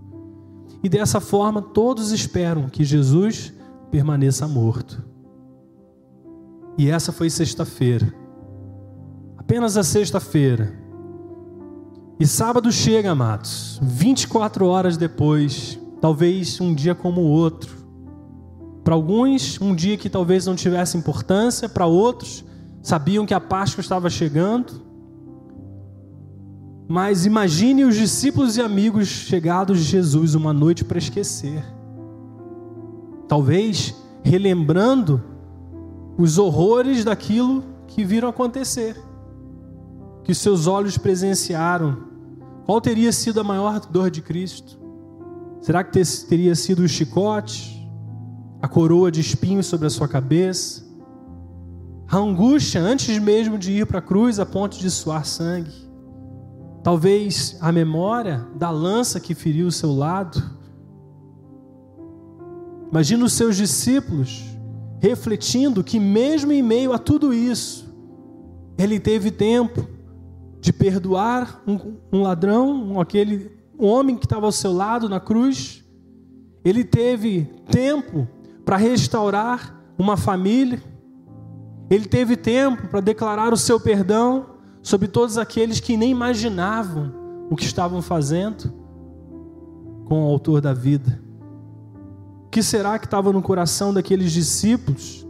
E 0.83 0.89
dessa 0.89 1.19
forma 1.19 1.61
todos 1.61 2.11
esperam 2.11 2.67
que 2.67 2.83
Jesus 2.83 3.53
permaneça 3.91 4.47
morto. 4.47 5.03
E 6.77 6.89
essa 6.89 7.11
foi 7.11 7.29
sexta-feira. 7.29 8.13
Apenas 9.37 9.77
a 9.77 9.83
sexta-feira. 9.83 10.79
E 12.19 12.25
sábado 12.25 12.71
chega, 12.71 13.11
amados, 13.11 13.79
24 13.81 14.65
horas 14.65 14.95
depois, 14.97 15.79
talvez 15.99 16.61
um 16.61 16.73
dia 16.73 16.95
como 16.95 17.21
o 17.21 17.27
outro. 17.27 17.75
Para 18.83 18.95
alguns, 18.95 19.59
um 19.61 19.75
dia 19.75 19.97
que 19.97 20.09
talvez 20.09 20.45
não 20.45 20.55
tivesse 20.55 20.97
importância, 20.97 21.69
para 21.69 21.85
outros, 21.85 22.43
sabiam 22.81 23.25
que 23.25 23.33
a 23.33 23.39
Páscoa 23.39 23.81
estava 23.81 24.09
chegando. 24.09 24.90
Mas 26.91 27.25
imagine 27.25 27.85
os 27.85 27.95
discípulos 27.95 28.57
e 28.57 28.61
amigos 28.61 29.07
chegados 29.07 29.79
de 29.79 29.85
Jesus 29.85 30.35
uma 30.35 30.51
noite 30.51 30.83
para 30.83 30.97
esquecer. 30.97 31.63
Talvez 33.29 33.95
relembrando 34.21 35.23
os 36.17 36.37
horrores 36.37 37.05
daquilo 37.05 37.63
que 37.87 38.03
viram 38.03 38.27
acontecer, 38.27 39.01
que 40.25 40.35
seus 40.35 40.67
olhos 40.67 40.97
presenciaram. 40.97 42.09
Qual 42.65 42.81
teria 42.81 43.13
sido 43.13 43.39
a 43.39 43.43
maior 43.43 43.79
dor 43.79 44.11
de 44.11 44.21
Cristo? 44.21 44.77
Será 45.61 45.85
que 45.85 45.97
teria 46.27 46.55
sido 46.55 46.83
o 46.83 46.89
chicote? 46.89 47.79
a 48.61 48.67
coroa 48.67 49.09
de 49.11 49.21
espinhos 49.21 49.65
sobre 49.65 49.87
a 49.87 49.89
sua 49.89 50.07
cabeça, 50.07 50.85
a 52.07 52.17
angústia 52.17 52.79
antes 52.79 53.17
mesmo 53.17 53.57
de 53.57 53.71
ir 53.71 53.87
para 53.87 53.97
a 53.97 54.01
cruz 54.01 54.39
a 54.39 54.45
ponto 54.45 54.77
de 54.77 54.91
suar 54.91 55.25
sangue, 55.25 55.89
talvez 56.83 57.57
a 57.61 57.71
memória 57.71 58.47
da 58.55 58.69
lança 58.69 59.19
que 59.19 59.35
feriu 59.35 59.67
o 59.67 59.71
seu 59.71 59.93
lado. 59.93 60.41
Imagina 62.89 63.25
os 63.25 63.33
seus 63.33 63.55
discípulos 63.55 64.43
refletindo 64.99 65.83
que, 65.83 65.99
mesmo 65.99 66.51
em 66.51 66.61
meio 66.61 66.93
a 66.93 66.99
tudo 66.99 67.33
isso, 67.33 67.91
ele 68.77 68.99
teve 68.99 69.31
tempo 69.31 69.87
de 70.59 70.71
perdoar 70.71 71.61
um, 71.65 71.97
um 72.13 72.21
ladrão, 72.21 72.99
aquele 72.99 73.51
homem 73.77 74.15
que 74.15 74.25
estava 74.25 74.45
ao 74.45 74.51
seu 74.51 74.71
lado 74.71 75.09
na 75.09 75.19
cruz. 75.19 75.83
Ele 76.63 76.83
teve 76.83 77.49
tempo 77.71 78.27
para 78.63 78.77
restaurar 78.77 79.81
uma 79.97 80.15
família. 80.15 80.81
Ele 81.89 82.05
teve 82.05 82.37
tempo 82.37 82.87
para 82.87 83.01
declarar 83.01 83.51
o 83.53 83.57
seu 83.57 83.79
perdão 83.79 84.50
sobre 84.81 85.07
todos 85.07 85.37
aqueles 85.37 85.79
que 85.79 85.95
nem 85.95 86.11
imaginavam 86.11 87.13
o 87.49 87.55
que 87.55 87.65
estavam 87.65 88.01
fazendo 88.01 88.73
com 90.05 90.23
o 90.23 90.27
autor 90.27 90.61
da 90.61 90.73
vida. 90.73 91.21
O 92.45 92.49
que 92.49 92.63
será 92.63 92.97
que 92.99 93.05
estava 93.05 93.31
no 93.31 93.41
coração 93.41 93.93
daqueles 93.93 94.31
discípulos? 94.31 95.25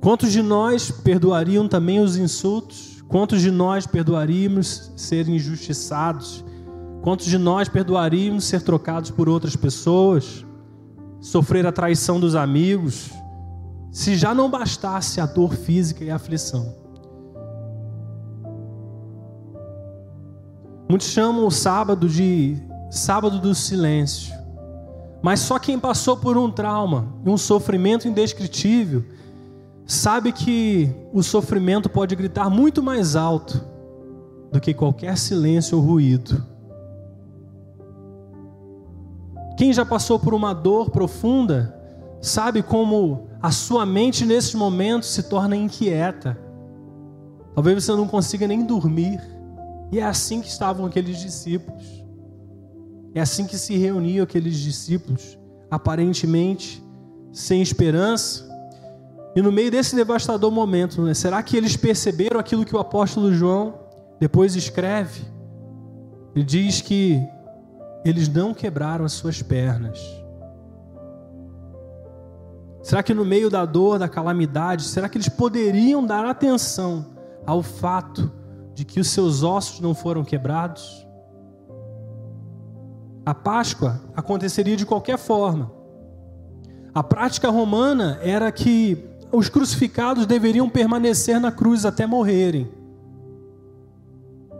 Quantos 0.00 0.30
de 0.30 0.42
nós 0.42 0.90
perdoariam 0.90 1.68
também 1.68 2.00
os 2.00 2.16
insultos? 2.16 3.02
Quantos 3.08 3.40
de 3.40 3.50
nós 3.50 3.86
perdoaríamos 3.86 4.92
ser 4.96 5.28
injustiçados? 5.28 6.44
Quantos 7.02 7.26
de 7.26 7.38
nós 7.38 7.68
perdoaríamos 7.68 8.44
ser 8.44 8.62
trocados 8.62 9.10
por 9.10 9.28
outras 9.28 9.56
pessoas? 9.56 10.44
Sofrer 11.20 11.66
a 11.66 11.72
traição 11.72 12.20
dos 12.20 12.34
amigos? 12.34 13.10
Se 13.96 14.14
já 14.14 14.34
não 14.34 14.50
bastasse 14.50 15.22
a 15.22 15.24
dor 15.24 15.54
física 15.54 16.04
e 16.04 16.10
a 16.10 16.16
aflição. 16.16 16.74
Muitos 20.86 21.08
chamam 21.08 21.46
o 21.46 21.50
sábado 21.50 22.06
de 22.06 22.58
sábado 22.90 23.40
do 23.40 23.54
silêncio. 23.54 24.34
Mas 25.22 25.40
só 25.40 25.58
quem 25.58 25.78
passou 25.78 26.14
por 26.14 26.36
um 26.36 26.50
trauma 26.50 27.08
e 27.24 27.30
um 27.30 27.38
sofrimento 27.38 28.06
indescritível 28.06 29.02
sabe 29.86 30.30
que 30.30 30.94
o 31.10 31.22
sofrimento 31.22 31.88
pode 31.88 32.14
gritar 32.14 32.50
muito 32.50 32.82
mais 32.82 33.16
alto 33.16 33.64
do 34.52 34.60
que 34.60 34.74
qualquer 34.74 35.16
silêncio 35.16 35.78
ou 35.78 35.82
ruído. 35.82 36.44
Quem 39.56 39.72
já 39.72 39.86
passou 39.86 40.18
por 40.18 40.34
uma 40.34 40.52
dor 40.52 40.90
profunda, 40.90 41.74
sabe 42.20 42.62
como 42.62 43.26
a 43.46 43.52
sua 43.52 43.86
mente 43.86 44.26
nesse 44.26 44.56
momento 44.56 45.06
se 45.06 45.22
torna 45.22 45.54
inquieta. 45.54 46.36
Talvez 47.54 47.84
você 47.84 47.92
não 47.92 48.08
consiga 48.08 48.44
nem 48.44 48.66
dormir. 48.66 49.20
E 49.92 50.00
é 50.00 50.02
assim 50.02 50.40
que 50.40 50.48
estavam 50.48 50.84
aqueles 50.84 51.20
discípulos. 51.20 51.84
É 53.14 53.20
assim 53.20 53.46
que 53.46 53.56
se 53.56 53.76
reuniam 53.76 54.24
aqueles 54.24 54.56
discípulos, 54.56 55.38
aparentemente 55.70 56.84
sem 57.32 57.62
esperança. 57.62 58.44
E 59.36 59.40
no 59.40 59.52
meio 59.52 59.70
desse 59.70 59.94
devastador 59.94 60.50
momento, 60.50 61.00
né, 61.02 61.14
será 61.14 61.40
que 61.40 61.56
eles 61.56 61.76
perceberam 61.76 62.40
aquilo 62.40 62.64
que 62.64 62.74
o 62.74 62.80
apóstolo 62.80 63.32
João 63.32 63.74
depois 64.18 64.56
escreve? 64.56 65.22
Ele 66.34 66.44
diz 66.44 66.80
que 66.80 67.22
eles 68.04 68.28
não 68.28 68.52
quebraram 68.52 69.04
as 69.04 69.12
suas 69.12 69.40
pernas. 69.40 70.25
Será 72.86 73.02
que 73.02 73.12
no 73.12 73.24
meio 73.24 73.50
da 73.50 73.64
dor, 73.64 73.98
da 73.98 74.08
calamidade, 74.08 74.84
será 74.84 75.08
que 75.08 75.18
eles 75.18 75.28
poderiam 75.28 76.06
dar 76.06 76.24
atenção 76.24 77.04
ao 77.44 77.60
fato 77.60 78.30
de 78.74 78.84
que 78.84 79.00
os 79.00 79.08
seus 79.08 79.42
ossos 79.42 79.80
não 79.80 79.92
foram 79.92 80.22
quebrados? 80.22 81.04
A 83.24 83.34
Páscoa 83.34 84.00
aconteceria 84.14 84.76
de 84.76 84.86
qualquer 84.86 85.18
forma. 85.18 85.72
A 86.94 87.02
prática 87.02 87.50
romana 87.50 88.20
era 88.22 88.52
que 88.52 89.04
os 89.32 89.48
crucificados 89.48 90.24
deveriam 90.24 90.70
permanecer 90.70 91.40
na 91.40 91.50
cruz 91.50 91.84
até 91.84 92.06
morrerem. 92.06 92.70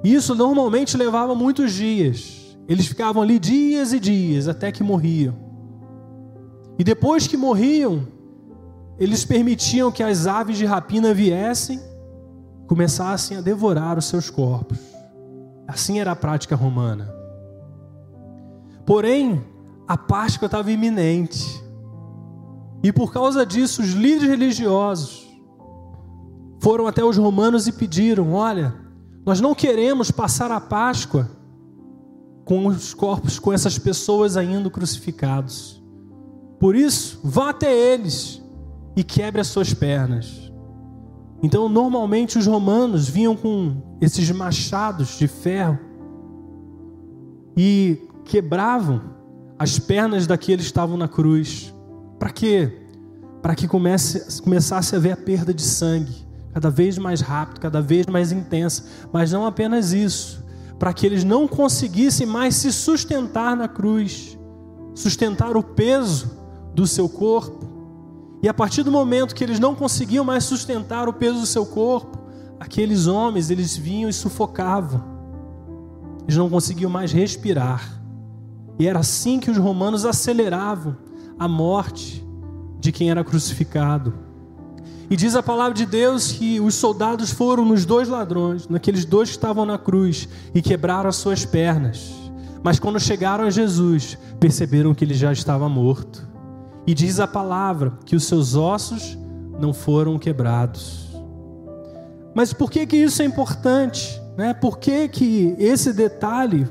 Isso 0.03 0.35
normalmente 0.35 0.97
levava 0.97 1.33
muitos 1.33 1.73
dias. 1.73 2.59
Eles 2.67 2.89
ficavam 2.89 3.23
ali 3.23 3.39
dias 3.39 3.93
e 3.93 4.01
dias 4.01 4.49
até 4.49 4.73
que 4.73 4.83
morriam. 4.83 5.47
E 6.77 6.83
depois 6.83 7.29
que 7.29 7.37
morriam, 7.37 8.16
eles 8.99 9.25
permitiam 9.25 9.93
que 9.93 10.03
as 10.03 10.27
aves 10.27 10.57
de 10.57 10.65
rapina 10.65 11.13
viessem, 11.13 11.81
começassem 12.67 13.37
a 13.37 13.41
devorar 13.41 13.99
os 13.99 14.07
seus 14.07 14.31
corpos. 14.31 14.79
Assim 15.69 15.99
era 16.01 16.13
a 16.13 16.17
prática 16.17 16.57
romana. 16.57 17.13
Porém, 18.87 19.45
a 19.87 19.97
Páscoa 19.97 20.47
estava 20.47 20.71
iminente. 20.71 21.63
E 22.83 22.93
por 22.93 23.13
causa 23.13 23.45
disso, 23.45 23.83
os 23.83 23.91
líderes 23.91 24.29
religiosos 24.29 25.27
foram 26.61 26.87
até 26.87 27.05
os 27.05 27.17
romanos 27.17 27.67
e 27.67 27.73
pediram: 27.73 28.33
olha, 28.33 28.75
nós 29.25 29.41
não 29.41 29.55
queremos 29.55 30.11
passar 30.11 30.51
a 30.51 30.61
Páscoa 30.61 31.29
com 32.45 32.67
os 32.67 32.95
corpos, 32.95 33.39
com 33.39 33.53
essas 33.53 33.79
pessoas 33.79 34.37
ainda 34.37 34.71
crucificados. 34.71 35.83
Por 36.61 36.77
isso, 36.77 37.21
vá 37.23 37.51
até 37.51 37.75
eles 37.75 38.41
e 38.97 39.05
quebre 39.05 39.43
as 39.43 39.49
suas 39.49 39.75
pernas. 39.75 40.51
Então, 41.43 41.69
normalmente 41.69 42.39
os 42.39 42.47
romanos 42.47 43.09
vinham 43.09 43.37
com 43.37 43.77
esses 44.01 44.31
machados 44.31 45.19
de 45.19 45.29
ferro 45.29 45.79
e 47.55 48.09
quebravam 48.25 49.03
as 49.59 49.79
pernas 49.79 50.27
daqueles 50.27 50.65
que 50.65 50.71
estavam 50.71 50.97
na 50.97 51.07
cruz. 51.07 51.75
Para 52.19 52.31
quê? 52.31 52.73
Para 53.43 53.55
que 53.55 53.69
comece, 53.69 54.41
começasse 54.41 54.95
a 54.95 54.99
haver 54.99 55.13
a 55.13 55.17
perda 55.17 55.53
de 55.53 55.63
sangue, 55.63 56.27
cada 56.55 56.71
vez 56.71 56.97
mais 56.97 57.21
rápido, 57.21 57.61
cada 57.61 57.83
vez 57.83 58.07
mais 58.07 58.33
intensa. 58.33 58.85
Mas 59.13 59.31
não 59.31 59.47
apenas 59.47 59.93
isso, 59.93 60.43
para 60.79 60.93
que 60.95 61.05
eles 61.05 61.23
não 61.23 61.47
conseguissem 61.47 62.27
mais 62.27 62.57
se 62.57 62.73
sustentar 62.73 63.55
na 63.55 63.69
cruz, 63.69 64.39
sustentar 64.95 65.55
o 65.55 65.63
peso 65.63 66.31
do 66.75 66.87
seu 66.87 67.09
corpo 67.09 67.66
e 68.43 68.49
a 68.49 68.55
partir 68.55 68.83
do 68.83 68.93
momento 68.93 69.35
que 69.35 69.43
eles 69.43 69.59
não 69.59 69.75
conseguiam 69.75 70.25
mais 70.25 70.45
sustentar 70.45 71.09
o 71.09 71.13
peso 71.13 71.41
do 71.41 71.47
seu 71.47 71.65
corpo, 71.65 72.19
aqueles 72.61 73.07
homens, 73.07 73.51
eles 73.51 73.77
vinham 73.77 74.09
e 74.09 74.13
sufocavam. 74.13 75.03
Eles 76.25 76.37
não 76.37 76.51
conseguiam 76.51 76.91
mais 76.91 77.13
respirar. 77.13 78.01
E 78.79 78.87
era 78.87 78.99
assim 78.99 79.41
que 79.41 79.51
os 79.51 79.57
romanos 79.57 80.05
aceleravam 80.05 80.97
a 81.39 81.49
morte 81.49 82.25
de 82.79 82.93
quem 82.93 83.11
era 83.11 83.25
crucificado. 83.25 84.13
E 85.09 85.17
diz 85.17 85.37
a 85.37 85.43
palavra 85.43 85.73
de 85.73 85.87
Deus 85.87 86.33
que 86.33 86.61
os 86.61 86.75
soldados 86.75 87.31
foram 87.31 87.65
nos 87.65 87.85
dois 87.85 88.09
ladrões, 88.09 88.69
naqueles 88.69 89.05
dois 89.05 89.31
que 89.31 89.37
estavam 89.37 89.65
na 89.65 89.79
cruz, 89.79 90.29
e 90.53 90.61
quebraram 90.61 91.09
as 91.09 91.17
suas 91.17 91.45
pernas. 91.45 92.13
Mas 92.63 92.81
quando 92.81 92.99
chegaram 92.99 93.45
a 93.45 93.51
Jesus, 93.51 94.19
perceberam 94.41 94.95
que 94.95 95.05
ele 95.05 95.15
já 95.15 95.33
estava 95.33 95.69
morto. 95.69 96.27
E 96.87 96.95
diz 96.95 97.19
a 97.19 97.27
palavra 97.27 97.93
que 98.05 98.15
os 98.15 98.25
seus 98.25 98.55
ossos 98.55 99.19
não 99.59 99.73
foram 99.73 100.19
quebrados. 100.19 101.07
Mas 102.35 102.53
por 102.53 102.71
que 102.71 102.87
que 102.87 102.97
isso 102.97 103.23
é 103.23 103.25
importante? 103.25 104.23
Né? 104.37 104.55
Por 104.55 104.79
que, 104.79 105.09
que 105.09 105.57
esse 105.59 105.93
detalhe 105.93 106.69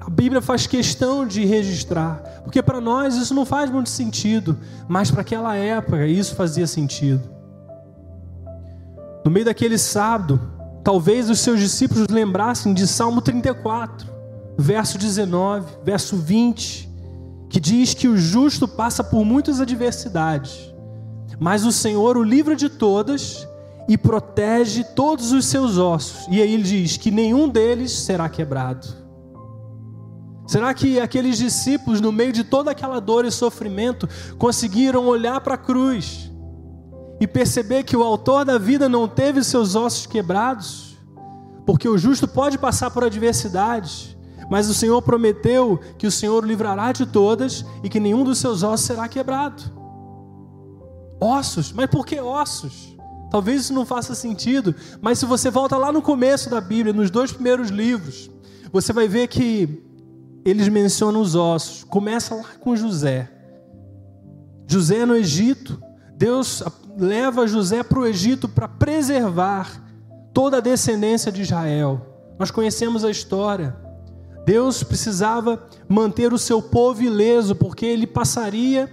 a 0.00 0.10
Bíblia 0.10 0.42
faz 0.42 0.66
questão 0.66 1.26
de 1.26 1.44
registrar? 1.44 2.16
Porque 2.42 2.62
para 2.62 2.80
nós 2.80 3.14
isso 3.16 3.32
não 3.32 3.46
faz 3.46 3.70
muito 3.70 3.88
sentido, 3.88 4.58
mas 4.88 5.10
para 5.10 5.20
aquela 5.22 5.56
época 5.56 6.06
isso 6.06 6.34
fazia 6.34 6.66
sentido. 6.66 7.22
No 9.24 9.30
meio 9.30 9.46
daquele 9.46 9.78
sábado, 9.78 10.40
talvez 10.84 11.30
os 11.30 11.40
seus 11.40 11.58
discípulos 11.58 12.06
lembrassem 12.08 12.74
de 12.74 12.86
Salmo 12.86 13.20
34, 13.20 14.08
verso 14.58 14.98
19, 14.98 15.66
verso 15.84 16.16
20 16.16 16.85
que 17.48 17.60
diz 17.60 17.94
que 17.94 18.08
o 18.08 18.16
justo 18.16 18.66
passa 18.66 19.04
por 19.04 19.24
muitas 19.24 19.60
adversidades, 19.60 20.72
mas 21.38 21.64
o 21.64 21.72
Senhor 21.72 22.16
o 22.16 22.22
livra 22.22 22.56
de 22.56 22.68
todas 22.68 23.46
e 23.88 23.96
protege 23.96 24.82
todos 24.82 25.32
os 25.32 25.46
seus 25.46 25.78
ossos. 25.78 26.26
E 26.28 26.42
aí 26.42 26.54
ele 26.54 26.62
diz 26.62 26.96
que 26.96 27.10
nenhum 27.10 27.48
deles 27.48 27.92
será 27.92 28.28
quebrado. 28.28 28.86
Será 30.46 30.72
que 30.72 31.00
aqueles 31.00 31.38
discípulos, 31.38 32.00
no 32.00 32.12
meio 32.12 32.32
de 32.32 32.44
toda 32.44 32.70
aquela 32.70 33.00
dor 33.00 33.24
e 33.24 33.30
sofrimento, 33.30 34.08
conseguiram 34.38 35.06
olhar 35.06 35.40
para 35.40 35.54
a 35.54 35.58
cruz 35.58 36.30
e 37.20 37.26
perceber 37.26 37.82
que 37.82 37.96
o 37.96 38.02
autor 38.02 38.44
da 38.44 38.56
vida 38.56 38.88
não 38.88 39.08
teve 39.08 39.42
seus 39.42 39.74
ossos 39.74 40.06
quebrados? 40.06 40.96
Porque 41.66 41.88
o 41.88 41.98
justo 41.98 42.28
pode 42.28 42.58
passar 42.58 42.90
por 42.92 43.02
adversidades, 43.02 44.15
mas 44.50 44.68
o 44.68 44.74
Senhor 44.74 45.00
prometeu 45.02 45.78
que 45.98 46.06
o 46.06 46.10
Senhor 46.10 46.44
o 46.44 46.46
livrará 46.46 46.92
de 46.92 47.06
todas 47.06 47.64
e 47.82 47.88
que 47.88 48.00
nenhum 48.00 48.24
dos 48.24 48.38
seus 48.38 48.62
ossos 48.62 48.86
será 48.86 49.08
quebrado. 49.08 49.62
Ossos? 51.20 51.72
Mas 51.72 51.86
por 51.86 52.06
que 52.06 52.20
ossos? 52.20 52.96
Talvez 53.30 53.62
isso 53.62 53.72
não 53.72 53.84
faça 53.84 54.14
sentido, 54.14 54.74
mas 55.00 55.18
se 55.18 55.26
você 55.26 55.50
volta 55.50 55.76
lá 55.76 55.90
no 55.90 56.00
começo 56.00 56.48
da 56.48 56.60
Bíblia, 56.60 56.92
nos 56.92 57.10
dois 57.10 57.32
primeiros 57.32 57.70
livros, 57.70 58.30
você 58.72 58.92
vai 58.92 59.08
ver 59.08 59.26
que 59.28 59.82
eles 60.44 60.68
mencionam 60.68 61.20
os 61.20 61.34
ossos. 61.34 61.82
Começa 61.84 62.34
lá 62.34 62.44
com 62.60 62.76
José. 62.76 63.30
José 64.68 65.04
no 65.04 65.16
Egito, 65.16 65.80
Deus 66.16 66.62
leva 66.96 67.46
José 67.46 67.82
para 67.82 67.98
o 67.98 68.06
Egito 68.06 68.48
para 68.48 68.68
preservar 68.68 69.82
toda 70.32 70.58
a 70.58 70.60
descendência 70.60 71.32
de 71.32 71.42
Israel. 71.42 72.34
Nós 72.38 72.50
conhecemos 72.50 73.04
a 73.04 73.10
história. 73.10 73.76
Deus 74.46 74.84
precisava 74.84 75.60
manter 75.88 76.32
o 76.32 76.38
seu 76.38 76.62
povo 76.62 77.02
ileso, 77.02 77.56
porque 77.56 77.84
ele 77.84 78.06
passaria 78.06 78.88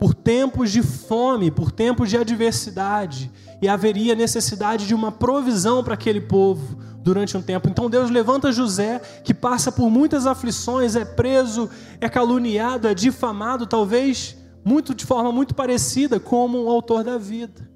por 0.00 0.12
tempos 0.12 0.72
de 0.72 0.82
fome, 0.82 1.52
por 1.52 1.70
tempos 1.70 2.10
de 2.10 2.16
adversidade, 2.16 3.30
e 3.62 3.68
haveria 3.68 4.16
necessidade 4.16 4.88
de 4.88 4.94
uma 4.96 5.12
provisão 5.12 5.84
para 5.84 5.94
aquele 5.94 6.20
povo 6.20 6.76
durante 7.00 7.36
um 7.36 7.42
tempo. 7.42 7.68
Então 7.68 7.88
Deus 7.88 8.10
levanta 8.10 8.50
José, 8.50 9.00
que 9.22 9.32
passa 9.32 9.70
por 9.70 9.88
muitas 9.88 10.26
aflições, 10.26 10.96
é 10.96 11.04
preso, 11.04 11.70
é 12.00 12.08
caluniado, 12.08 12.88
é 12.88 12.92
difamado, 12.94 13.68
talvez 13.68 14.36
muito 14.64 14.92
de 14.96 15.06
forma 15.06 15.30
muito 15.30 15.54
parecida 15.54 16.18
como 16.18 16.64
o 16.64 16.68
autor 16.68 17.04
da 17.04 17.16
vida. 17.16 17.70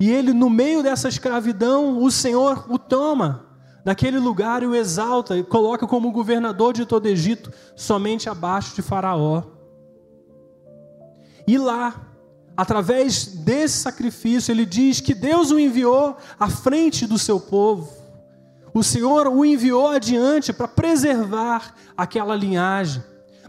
E 0.00 0.10
ele, 0.10 0.32
no 0.32 0.50
meio 0.50 0.82
dessa 0.82 1.08
escravidão, 1.08 2.02
o 2.02 2.10
Senhor 2.10 2.66
o 2.68 2.78
toma 2.78 3.49
naquele 3.90 4.20
lugar 4.20 4.62
e 4.62 4.66
o 4.66 4.74
exalta 4.76 5.36
e 5.36 5.42
coloca 5.42 5.84
como 5.84 6.12
governador 6.12 6.72
de 6.72 6.86
todo 6.86 7.06
Egito, 7.06 7.52
somente 7.74 8.28
abaixo 8.28 8.72
de 8.76 8.82
Faraó. 8.82 9.42
E 11.44 11.58
lá, 11.58 12.00
através 12.56 13.26
desse 13.26 13.78
sacrifício, 13.78 14.52
ele 14.52 14.64
diz 14.64 15.00
que 15.00 15.12
Deus 15.12 15.50
o 15.50 15.58
enviou 15.58 16.16
à 16.38 16.48
frente 16.48 17.04
do 17.04 17.18
seu 17.18 17.40
povo. 17.40 17.92
O 18.72 18.84
Senhor 18.84 19.26
o 19.26 19.44
enviou 19.44 19.88
adiante 19.88 20.52
para 20.52 20.68
preservar 20.68 21.74
aquela 21.96 22.36
linhagem. 22.36 23.02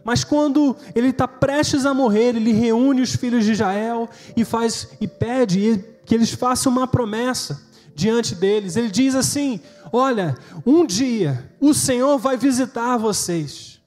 Mas 0.03 0.23
quando 0.23 0.75
ele 0.95 1.09
está 1.09 1.27
prestes 1.27 1.85
a 1.85 1.93
morrer, 1.93 2.35
ele 2.35 2.51
reúne 2.51 3.01
os 3.01 3.15
filhos 3.15 3.45
de 3.45 3.51
Israel 3.51 4.09
e 4.35 4.43
faz 4.43 4.87
e 4.99 5.07
pede 5.07 5.85
que 6.03 6.15
eles 6.15 6.31
façam 6.31 6.71
uma 6.71 6.87
promessa 6.87 7.69
diante 7.95 8.35
deles. 8.35 8.75
Ele 8.75 8.89
diz 8.89 9.15
assim: 9.15 9.59
Olha, 9.91 10.35
um 10.65 10.85
dia 10.85 11.51
o 11.59 11.73
Senhor 11.73 12.17
vai 12.17 12.37
visitar 12.37 12.97
vocês. 12.97 13.81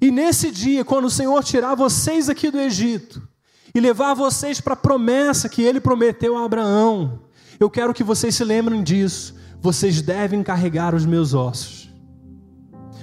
E 0.00 0.10
nesse 0.10 0.50
dia, 0.50 0.84
quando 0.84 1.06
o 1.06 1.10
Senhor 1.10 1.42
tirar 1.42 1.74
vocês 1.74 2.28
aqui 2.28 2.50
do 2.50 2.58
Egito 2.58 3.26
e 3.74 3.80
levar 3.80 4.14
vocês 4.14 4.60
para 4.60 4.74
a 4.74 4.76
promessa 4.76 5.48
que 5.48 5.62
ele 5.62 5.80
prometeu 5.80 6.36
a 6.36 6.44
Abraão, 6.44 7.22
eu 7.58 7.68
quero 7.68 7.94
que 7.94 8.04
vocês 8.04 8.34
se 8.34 8.44
lembrem 8.44 8.82
disso. 8.82 9.34
Vocês 9.60 10.00
devem 10.00 10.42
carregar 10.42 10.94
os 10.94 11.04
meus 11.04 11.34
ossos. 11.34 11.90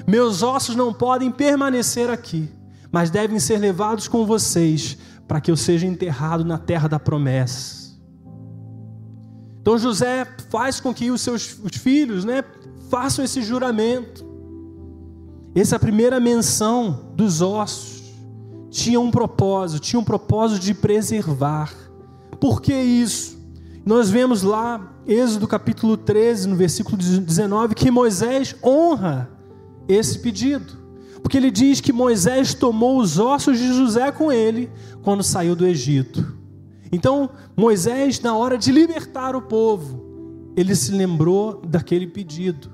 Meus 0.08 0.42
ossos 0.42 0.76
não 0.76 0.94
podem 0.94 1.32
permanecer 1.32 2.10
aqui, 2.10 2.50
mas 2.92 3.10
devem 3.10 3.40
ser 3.40 3.58
levados 3.58 4.08
com 4.08 4.26
vocês 4.26 4.98
para 5.28 5.42
que 5.42 5.52
eu 5.52 5.58
seja 5.58 5.86
enterrado 5.86 6.46
na 6.46 6.58
terra 6.58 6.88
da 6.88 7.00
promessa. 7.00 7.85
Então 9.66 9.80
José 9.80 10.28
faz 10.52 10.80
com 10.80 10.94
que 10.94 11.10
os 11.10 11.22
seus 11.22 11.58
os 11.58 11.76
filhos 11.76 12.24
né, 12.24 12.44
façam 12.88 13.26
esse 13.26 13.42
juramento. 13.42 14.24
Essa 15.56 15.80
primeira 15.80 16.20
menção 16.20 17.10
dos 17.16 17.42
ossos 17.42 18.04
tinha 18.70 19.00
um 19.00 19.10
propósito, 19.10 19.82
tinha 19.82 20.00
um 20.00 20.04
propósito 20.04 20.62
de 20.62 20.76
preservar. 20.76 21.74
Por 22.40 22.62
que 22.62 22.76
isso? 22.76 23.40
Nós 23.84 24.08
vemos 24.08 24.44
lá, 24.44 24.94
Êxodo 25.08 25.48
capítulo 25.48 25.98
13, 25.98 26.48
no 26.48 26.56
versículo 26.56 26.96
19, 26.96 27.74
que 27.74 27.90
Moisés 27.90 28.56
honra 28.64 29.28
esse 29.88 30.20
pedido. 30.20 30.78
Porque 31.24 31.38
ele 31.38 31.50
diz 31.50 31.82
que 31.82 31.92
Moisés 31.92 32.54
tomou 32.54 33.00
os 33.00 33.18
ossos 33.18 33.58
de 33.58 33.74
José 33.74 34.12
com 34.12 34.32
ele 34.32 34.70
quando 35.02 35.24
saiu 35.24 35.56
do 35.56 35.66
Egito. 35.66 36.35
Então, 36.92 37.30
Moisés, 37.56 38.20
na 38.20 38.36
hora 38.36 38.58
de 38.58 38.72
libertar 38.72 39.36
o 39.36 39.42
povo, 39.42 40.06
ele 40.56 40.76
se 40.76 40.92
lembrou 40.92 41.62
daquele 41.68 42.08
pedido. 42.08 42.70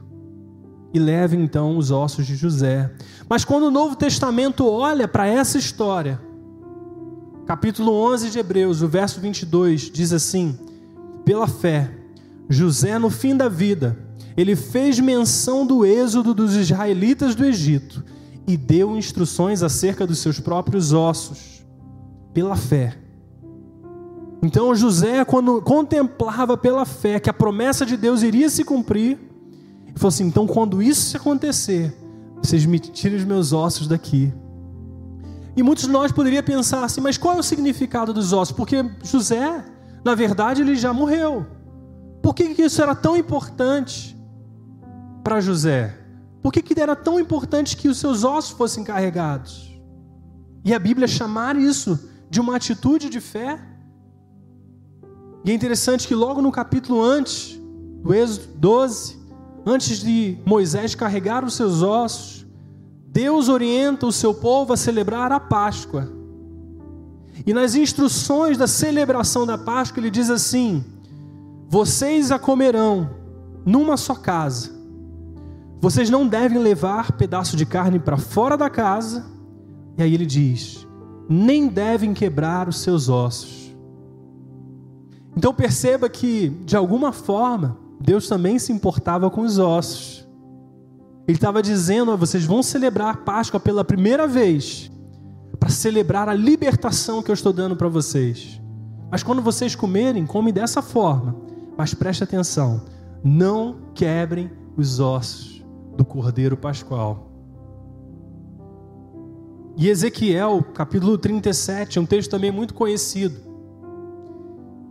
E 0.94 1.00
leva 1.00 1.36
então 1.36 1.78
os 1.78 1.90
ossos 1.90 2.28
de 2.28 2.36
José. 2.36 2.92
Mas 3.30 3.46
quando 3.46 3.64
o 3.64 3.72
Novo 3.72 3.96
Testamento 3.96 4.68
olha 4.68 5.08
para 5.08 5.26
essa 5.26 5.58
história, 5.58 6.20
capítulo 7.46 7.94
11 7.94 8.30
de 8.30 8.40
Hebreus, 8.40 8.82
o 8.82 8.88
verso 8.90 9.22
22, 9.22 9.90
diz 9.90 10.12
assim: 10.12 10.60
Pela 11.24 11.48
fé, 11.48 11.90
José, 12.50 13.00
no 13.00 13.10
fim 13.10 13.38
da 13.38 13.48
vida, 13.48 13.98
ele 14.36 14.56
fez 14.56 15.00
menção 15.00 15.66
do 15.66 15.86
êxodo 15.86 16.34
dos 16.34 16.56
israelitas 16.56 17.36
do 17.36 17.46
Egito 17.46 18.04
e 18.48 18.58
deu 18.58 18.98
instruções 18.98 19.64
acerca 19.64 20.06
dos 20.06 20.20
seus 20.20 20.40
próprios 20.40 20.92
ossos, 20.92 21.66
pela 22.34 22.56
fé. 22.56 22.98
Então 24.42 24.74
José, 24.74 25.24
quando 25.24 25.62
contemplava 25.62 26.58
pela 26.58 26.86
fé 26.86 27.20
que 27.20 27.30
a 27.30 27.34
promessa 27.34 27.86
de 27.86 27.96
Deus 27.96 28.24
iria 28.24 28.50
se 28.50 28.64
cumprir, 28.64 29.20
falou 29.96 30.10
assim: 30.10 30.26
então 30.26 30.48
quando 30.48 30.82
isso 30.82 31.16
acontecer, 31.16 31.96
vocês 32.42 32.66
me 32.66 32.80
tirem 32.80 33.18
os 33.18 33.24
meus 33.24 33.54
ossos 33.54 33.88
daqui. 33.88 34.34
E 35.56 35.62
muitos 35.62 35.86
de 35.86 35.92
nós 35.92 36.12
poderiam 36.12 36.42
pensar 36.44 36.84
assim, 36.84 37.02
mas 37.02 37.18
qual 37.18 37.36
é 37.36 37.40
o 37.40 37.44
significado 37.44 38.14
dos 38.14 38.34
ossos? 38.34 38.56
Porque 38.56 38.84
José, 39.04 39.64
na 40.04 40.16
verdade, 40.16 40.62
ele 40.62 40.76
já 40.76 40.94
morreu. 40.94 41.46
Por 42.22 42.34
que, 42.34 42.56
que 42.56 42.64
isso 42.64 42.82
era 42.82 42.96
tão 42.96 43.18
importante 43.18 44.18
para 45.24 45.42
José? 45.42 45.98
Por 46.42 46.52
que, 46.52 46.62
que 46.62 46.80
era 46.80 46.96
tão 46.96 47.20
importante 47.20 47.78
que 47.78 47.90
os 47.90 47.98
seus 47.98 48.24
ossos 48.24 48.52
fossem 48.52 48.84
carregados? 48.84 49.80
E 50.64 50.74
a 50.74 50.80
Bíblia 50.80 51.08
chamar 51.08 51.56
isso 51.56 52.10
de 52.30 52.40
uma 52.40 52.56
atitude 52.56 53.10
de 53.10 53.20
fé? 53.20 53.60
E 55.44 55.52
é 55.52 55.54
interessante 55.54 56.08
que 56.08 56.14
logo 56.14 56.42
no 56.42 56.52
capítulo 56.52 57.02
antes, 57.02 57.60
do 58.04 58.14
Êxodo 58.14 58.48
12, 58.56 59.18
antes 59.66 60.00
de 60.00 60.38
Moisés 60.46 60.94
carregar 60.94 61.44
os 61.44 61.56
seus 61.56 61.82
ossos, 61.82 62.46
Deus 63.08 63.50
orienta 63.50 64.06
o 64.06 64.12
seu 64.12 64.34
povo 64.34 64.74
a 64.74 64.78
celebrar 64.78 65.32
a 65.32 65.40
Páscoa. 65.40 66.08
E 67.46 67.54
nas 67.54 67.76
instruções 67.76 68.58
da 68.58 68.68
celebração 68.68 69.46
da 69.46 69.58
Páscoa, 69.58 70.00
ele 70.00 70.12
diz 70.12 70.30
assim: 70.30 70.84
Vocês 71.68 72.32
a 72.32 72.38
comerão 72.38 73.10
numa 73.66 73.98
só 73.98 74.16
casa. 74.16 74.72
Vocês 75.80 76.10
não 76.10 76.28
devem 76.28 76.60
levar 76.60 77.14
pedaço 77.14 77.58
de 77.58 77.66
carne 77.66 78.00
para 78.00 78.18
fora 78.18 78.56
da 78.56 78.70
casa. 78.70 79.26
E 79.98 80.04
aí 80.04 80.14
ele 80.14 80.26
diz: 80.26 80.88
Nem 81.28 81.68
devem 81.68 82.14
quebrar 82.14 82.70
os 82.70 82.78
seus 82.78 83.10
ossos. 83.10 83.61
Então 85.36 85.54
perceba 85.54 86.10
que, 86.10 86.50
de 86.50 86.76
alguma 86.76 87.12
forma, 87.12 87.78
Deus 88.00 88.28
também 88.28 88.60
se 88.60 88.72
importava 88.72 89.30
com 89.30 89.42
os 89.42 89.58
ossos. 89.58 90.28
Ele 91.28 91.38
estava 91.38 91.62
dizendo: 91.62 92.18
vocês 92.18 92.46
vão 92.46 92.62
celebrar 92.62 93.24
Páscoa 93.24 93.60
pela 93.60 93.84
primeira 93.84 94.28
vez, 94.28 94.92
para 95.60 95.70
celebrar 95.70 96.28
a 96.28 96.34
libertação 96.34 97.22
que 97.22 97.32
eu 97.32 97.36
estou 97.36 97.54
dando 97.54 97.76
para 97.76 97.88
vocês. 97.88 98.62
Mas 99.10 99.24
quando 99.24 99.42
vocês 99.42 99.76
comerem, 99.76 100.26
come 100.26 100.52
dessa 100.52 100.82
forma. 100.82 101.36
Mas 101.78 101.94
preste 101.94 102.24
atenção: 102.24 102.82
não 103.24 103.78
quebrem 103.94 104.52
os 104.76 105.00
ossos 105.00 105.64
do 105.96 106.04
Cordeiro 106.04 106.58
Pascual. 106.58 107.30
E 109.78 109.88
Ezequiel, 109.88 110.64
capítulo 110.74 111.18
37, 111.18 111.98
é 111.98 112.02
um 112.02 112.06
texto 112.06 112.30
também 112.30 112.52
muito 112.52 112.74
conhecido. 112.74 113.51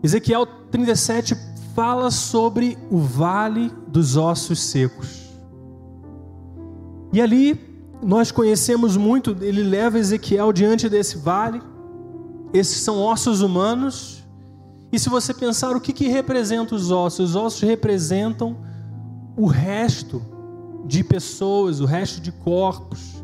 Ezequiel 0.03 0.47
37 0.71 1.37
fala 1.75 2.11
sobre 2.11 2.79
o 2.91 2.99
vale 2.99 3.71
dos 3.87 4.17
ossos 4.17 4.61
secos. 4.61 5.31
E 7.13 7.21
ali 7.21 7.71
nós 8.03 8.31
conhecemos 8.31 8.97
muito, 8.97 9.37
ele 9.41 9.63
leva 9.63 9.99
Ezequiel 9.99 10.53
diante 10.53 10.89
desse 10.89 11.19
vale. 11.19 11.61
Esses 12.53 12.79
são 12.79 13.03
ossos 13.03 13.43
humanos. 13.43 14.25
E 14.93 14.99
se 14.99 15.09
você 15.09 15.35
pensar 15.35 15.77
o 15.77 15.81
que, 15.81 15.93
que 15.93 16.09
representa 16.09 16.75
os 16.75 16.91
ossos, 16.91 17.31
os 17.31 17.37
ossos 17.37 17.61
representam 17.61 18.57
o 19.37 19.47
resto 19.47 20.23
de 20.87 21.05
pessoas, 21.05 21.81
o 21.81 21.85
resto 21.85 22.21
de 22.21 22.33
corpos. 22.33 23.23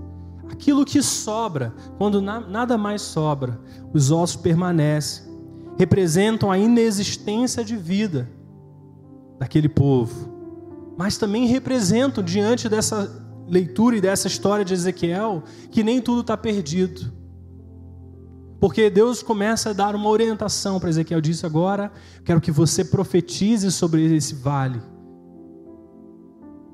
Aquilo 0.48 0.84
que 0.84 1.02
sobra, 1.02 1.74
quando 1.98 2.22
nada 2.22 2.78
mais 2.78 3.02
sobra, 3.02 3.60
os 3.92 4.10
ossos 4.10 4.36
permanecem. 4.36 5.25
Representam 5.78 6.50
a 6.50 6.58
inexistência 6.58 7.64
de 7.64 7.76
vida 7.76 8.28
daquele 9.38 9.68
povo. 9.68 10.34
Mas 10.96 11.18
também 11.18 11.46
representam, 11.46 12.24
diante 12.24 12.68
dessa 12.68 13.24
leitura 13.46 13.96
e 13.96 14.00
dessa 14.00 14.26
história 14.26 14.64
de 14.64 14.74
Ezequiel 14.74 15.42
que 15.70 15.84
nem 15.84 16.00
tudo 16.00 16.22
está 16.22 16.36
perdido. 16.36 17.12
Porque 18.58 18.88
Deus 18.88 19.22
começa 19.22 19.70
a 19.70 19.72
dar 19.72 19.94
uma 19.94 20.08
orientação 20.08 20.80
para 20.80 20.88
Ezequiel. 20.88 21.20
Disse 21.20 21.44
agora, 21.44 21.92
quero 22.24 22.40
que 22.40 22.50
você 22.50 22.84
profetize 22.84 23.70
sobre 23.70 24.14
esse 24.16 24.34
vale. 24.34 24.80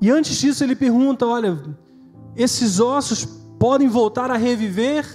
E 0.01 0.09
antes 0.09 0.37
disso 0.37 0.63
ele 0.63 0.75
pergunta: 0.75 1.25
olha, 1.25 1.61
esses 2.35 2.79
ossos 2.79 3.25
podem 3.59 3.87
voltar 3.87 4.31
a 4.31 4.37
reviver? 4.37 5.05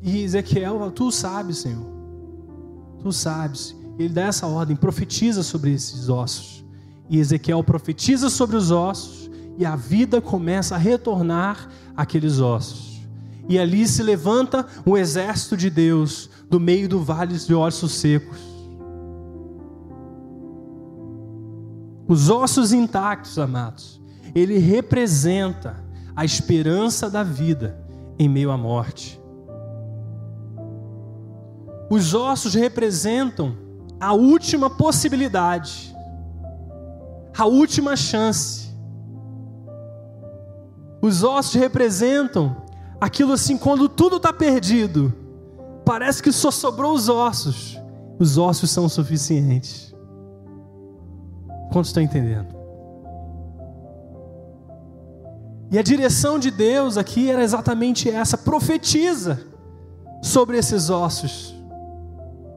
E 0.00 0.22
Ezequiel, 0.22 0.90
tu 0.92 1.10
sabes, 1.10 1.58
Senhor. 1.58 1.93
Tu 3.04 3.12
sabes. 3.12 3.76
Ele 3.98 4.08
dá 4.08 4.22
essa 4.22 4.46
ordem, 4.46 4.74
profetiza 4.74 5.42
sobre 5.42 5.74
esses 5.74 6.08
ossos. 6.08 6.64
E 7.10 7.18
Ezequiel 7.18 7.62
profetiza 7.62 8.30
sobre 8.30 8.56
os 8.56 8.70
ossos 8.70 9.30
e 9.58 9.66
a 9.66 9.76
vida 9.76 10.22
começa 10.22 10.74
a 10.74 10.78
retornar 10.78 11.68
àqueles 11.94 12.40
ossos. 12.40 13.06
E 13.46 13.58
ali 13.58 13.86
se 13.86 14.02
levanta 14.02 14.66
o 14.86 14.96
exército 14.96 15.54
de 15.54 15.68
Deus 15.68 16.30
do 16.48 16.58
meio 16.58 16.88
do 16.88 16.98
vale 17.00 17.36
de 17.36 17.54
ossos 17.54 17.92
secos. 17.92 18.38
Os 22.08 22.30
ossos 22.30 22.72
intactos, 22.72 23.38
amados, 23.38 24.00
ele 24.34 24.56
representa 24.56 25.84
a 26.16 26.24
esperança 26.24 27.10
da 27.10 27.22
vida 27.22 27.78
em 28.18 28.30
meio 28.30 28.50
à 28.50 28.56
morte. 28.56 29.20
Os 31.90 32.14
ossos 32.14 32.54
representam 32.54 33.56
a 34.00 34.12
última 34.12 34.68
possibilidade, 34.68 35.94
a 37.36 37.46
última 37.46 37.96
chance 37.96 38.64
os 41.04 41.22
ossos 41.22 41.52
representam 41.52 42.56
aquilo 42.98 43.34
assim, 43.34 43.58
quando 43.58 43.90
tudo 43.90 44.16
está 44.16 44.32
perdido, 44.32 45.12
parece 45.84 46.22
que 46.22 46.32
só 46.32 46.50
sobrou 46.50 46.94
os 46.94 47.10
ossos. 47.10 47.78
Os 48.18 48.38
ossos 48.38 48.70
são 48.70 48.88
suficientes. 48.88 49.94
Quantos 51.70 51.88
estão 51.88 52.02
entendendo? 52.02 52.46
E 55.70 55.78
a 55.78 55.82
direção 55.82 56.38
de 56.38 56.50
Deus 56.50 56.96
aqui 56.96 57.30
era 57.30 57.44
exatamente 57.44 58.08
essa: 58.08 58.38
profetiza 58.38 59.42
sobre 60.22 60.56
esses 60.56 60.88
ossos. 60.88 61.54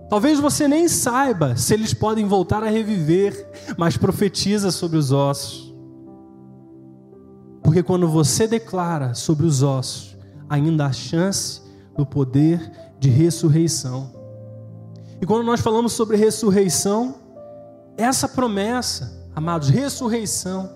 Talvez 0.09 0.39
você 0.39 0.67
nem 0.67 0.87
saiba 0.87 1.57
se 1.57 1.73
eles 1.73 1.93
podem 1.93 2.25
voltar 2.25 2.63
a 2.63 2.69
reviver, 2.69 3.51
mas 3.77 3.97
profetiza 3.97 4.71
sobre 4.71 4.97
os 4.97 5.11
ossos. 5.11 5.73
Porque 7.61 7.83
quando 7.83 8.07
você 8.07 8.47
declara 8.47 9.13
sobre 9.13 9.45
os 9.45 9.61
ossos, 9.61 10.15
ainda 10.49 10.85
há 10.85 10.93
chance 10.93 11.61
do 11.97 12.05
poder 12.05 12.71
de 12.97 13.09
ressurreição. 13.09 14.13
E 15.19 15.25
quando 15.25 15.43
nós 15.43 15.59
falamos 15.59 15.91
sobre 15.91 16.15
ressurreição, 16.15 17.15
essa 17.97 18.29
promessa, 18.29 19.29
amados, 19.35 19.67
ressurreição, 19.69 20.69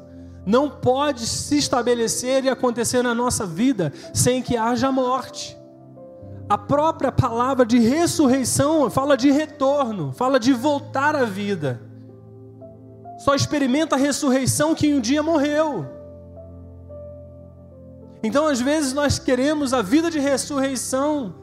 não 0.46 0.70
pode 0.70 1.26
se 1.26 1.58
estabelecer 1.58 2.44
e 2.44 2.50
acontecer 2.50 3.02
na 3.02 3.14
nossa 3.14 3.46
vida 3.46 3.94
sem 4.14 4.42
que 4.42 4.58
haja 4.58 4.92
morte. 4.92 5.58
A 6.52 6.58
própria 6.58 7.14
palavra 7.14 7.66
de 7.66 7.80
ressurreição 7.80 8.90
fala 8.90 9.16
de 9.16 9.32
retorno, 9.32 10.12
fala 10.12 10.38
de 10.38 10.52
voltar 10.52 11.16
à 11.16 11.24
vida. 11.24 11.82
Só 13.20 13.34
experimenta 13.34 13.96
a 13.96 13.98
ressurreição 13.98 14.76
quem 14.76 14.94
um 14.94 15.00
dia 15.00 15.24
morreu. 15.24 15.86
Então, 18.22 18.48
às 18.48 18.60
vezes, 18.60 18.92
nós 18.92 19.18
queremos 19.18 19.74
a 19.74 19.82
vida 19.82 20.12
de 20.12 20.20
ressurreição, 20.20 21.34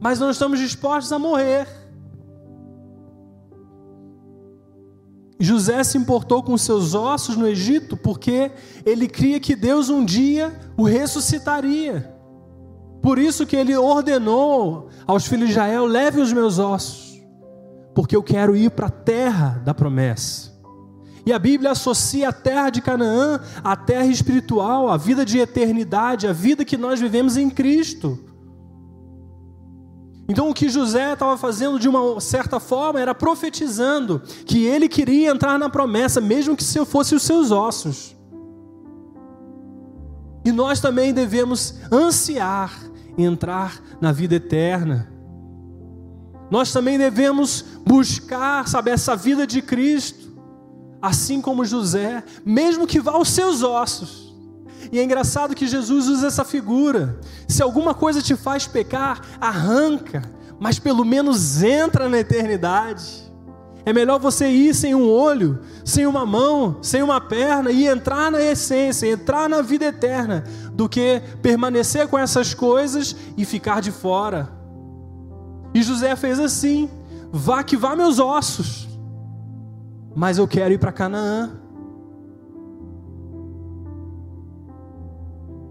mas 0.00 0.20
não 0.20 0.30
estamos 0.30 0.60
dispostos 0.60 1.10
a 1.10 1.18
morrer. 1.18 1.66
José 5.40 5.82
se 5.82 5.98
importou 5.98 6.44
com 6.44 6.56
seus 6.56 6.94
ossos 6.94 7.36
no 7.36 7.48
Egito 7.48 7.96
porque 7.96 8.52
ele 8.86 9.08
cria 9.08 9.40
que 9.40 9.56
Deus 9.56 9.88
um 9.88 10.04
dia 10.04 10.56
o 10.76 10.84
ressuscitaria. 10.84 12.13
Por 13.04 13.18
isso 13.18 13.44
que 13.44 13.54
ele 13.54 13.76
ordenou 13.76 14.88
aos 15.06 15.26
filhos 15.26 15.48
de 15.48 15.52
Israel: 15.52 15.84
leve 15.84 16.22
os 16.22 16.32
meus 16.32 16.58
ossos, 16.58 17.22
porque 17.94 18.16
eu 18.16 18.22
quero 18.22 18.56
ir 18.56 18.70
para 18.70 18.86
a 18.86 18.90
terra 18.90 19.60
da 19.62 19.74
promessa. 19.74 20.50
E 21.26 21.30
a 21.30 21.38
Bíblia 21.38 21.72
associa 21.72 22.30
a 22.30 22.32
terra 22.32 22.70
de 22.70 22.80
Canaã 22.80 23.38
à 23.62 23.76
terra 23.76 24.06
espiritual, 24.06 24.88
a 24.88 24.96
vida 24.96 25.22
de 25.22 25.38
eternidade, 25.38 26.26
a 26.26 26.32
vida 26.32 26.64
que 26.64 26.78
nós 26.78 26.98
vivemos 26.98 27.36
em 27.36 27.50
Cristo. 27.50 28.18
Então 30.26 30.48
o 30.48 30.54
que 30.54 30.70
José 30.70 31.12
estava 31.12 31.36
fazendo 31.36 31.78
de 31.78 31.86
uma 31.86 32.18
certa 32.22 32.58
forma 32.58 32.98
era 32.98 33.14
profetizando 33.14 34.22
que 34.46 34.64
ele 34.64 34.88
queria 34.88 35.30
entrar 35.30 35.58
na 35.58 35.68
promessa, 35.68 36.22
mesmo 36.22 36.56
que 36.56 36.64
se 36.64 36.82
fosse 36.86 37.14
os 37.14 37.22
seus 37.22 37.50
ossos. 37.50 38.16
E 40.42 40.50
nós 40.50 40.80
também 40.80 41.12
devemos 41.12 41.74
ansiar 41.92 42.93
entrar 43.22 43.80
na 44.00 44.12
vida 44.12 44.34
eterna. 44.34 45.10
Nós 46.50 46.72
também 46.72 46.98
devemos 46.98 47.64
buscar, 47.86 48.68
sabe, 48.68 48.90
essa 48.90 49.16
vida 49.16 49.46
de 49.46 49.62
Cristo, 49.62 50.34
assim 51.00 51.40
como 51.40 51.64
José, 51.64 52.22
mesmo 52.44 52.86
que 52.86 53.00
vá 53.00 53.12
aos 53.12 53.28
seus 53.28 53.62
ossos. 53.62 54.34
E 54.92 54.98
é 54.98 55.02
engraçado 55.02 55.54
que 55.54 55.66
Jesus 55.66 56.08
usa 56.08 56.26
essa 56.26 56.44
figura. 56.44 57.18
Se 57.48 57.62
alguma 57.62 57.94
coisa 57.94 58.22
te 58.22 58.36
faz 58.36 58.66
pecar, 58.66 59.20
arranca, 59.40 60.22
mas 60.60 60.78
pelo 60.78 61.04
menos 61.04 61.62
entra 61.62 62.08
na 62.08 62.18
eternidade. 62.18 63.23
É 63.86 63.92
melhor 63.92 64.18
você 64.18 64.48
ir 64.48 64.74
sem 64.74 64.94
um 64.94 65.10
olho, 65.10 65.60
sem 65.84 66.06
uma 66.06 66.24
mão, 66.24 66.78
sem 66.80 67.02
uma 67.02 67.20
perna 67.20 67.70
e 67.70 67.86
entrar 67.86 68.30
na 68.30 68.40
essência, 68.40 69.06
entrar 69.06 69.46
na 69.48 69.60
vida 69.60 69.84
eterna, 69.84 70.44
do 70.72 70.88
que 70.88 71.20
permanecer 71.42 72.08
com 72.08 72.18
essas 72.18 72.54
coisas 72.54 73.14
e 73.36 73.44
ficar 73.44 73.82
de 73.82 73.90
fora. 73.90 74.50
E 75.74 75.82
José 75.82 76.16
fez 76.16 76.40
assim: 76.40 76.88
vá 77.30 77.62
que 77.62 77.76
vá 77.76 77.94
meus 77.94 78.18
ossos, 78.18 78.88
mas 80.14 80.38
eu 80.38 80.48
quero 80.48 80.72
ir 80.72 80.78
para 80.78 80.92
Canaã. 80.92 81.50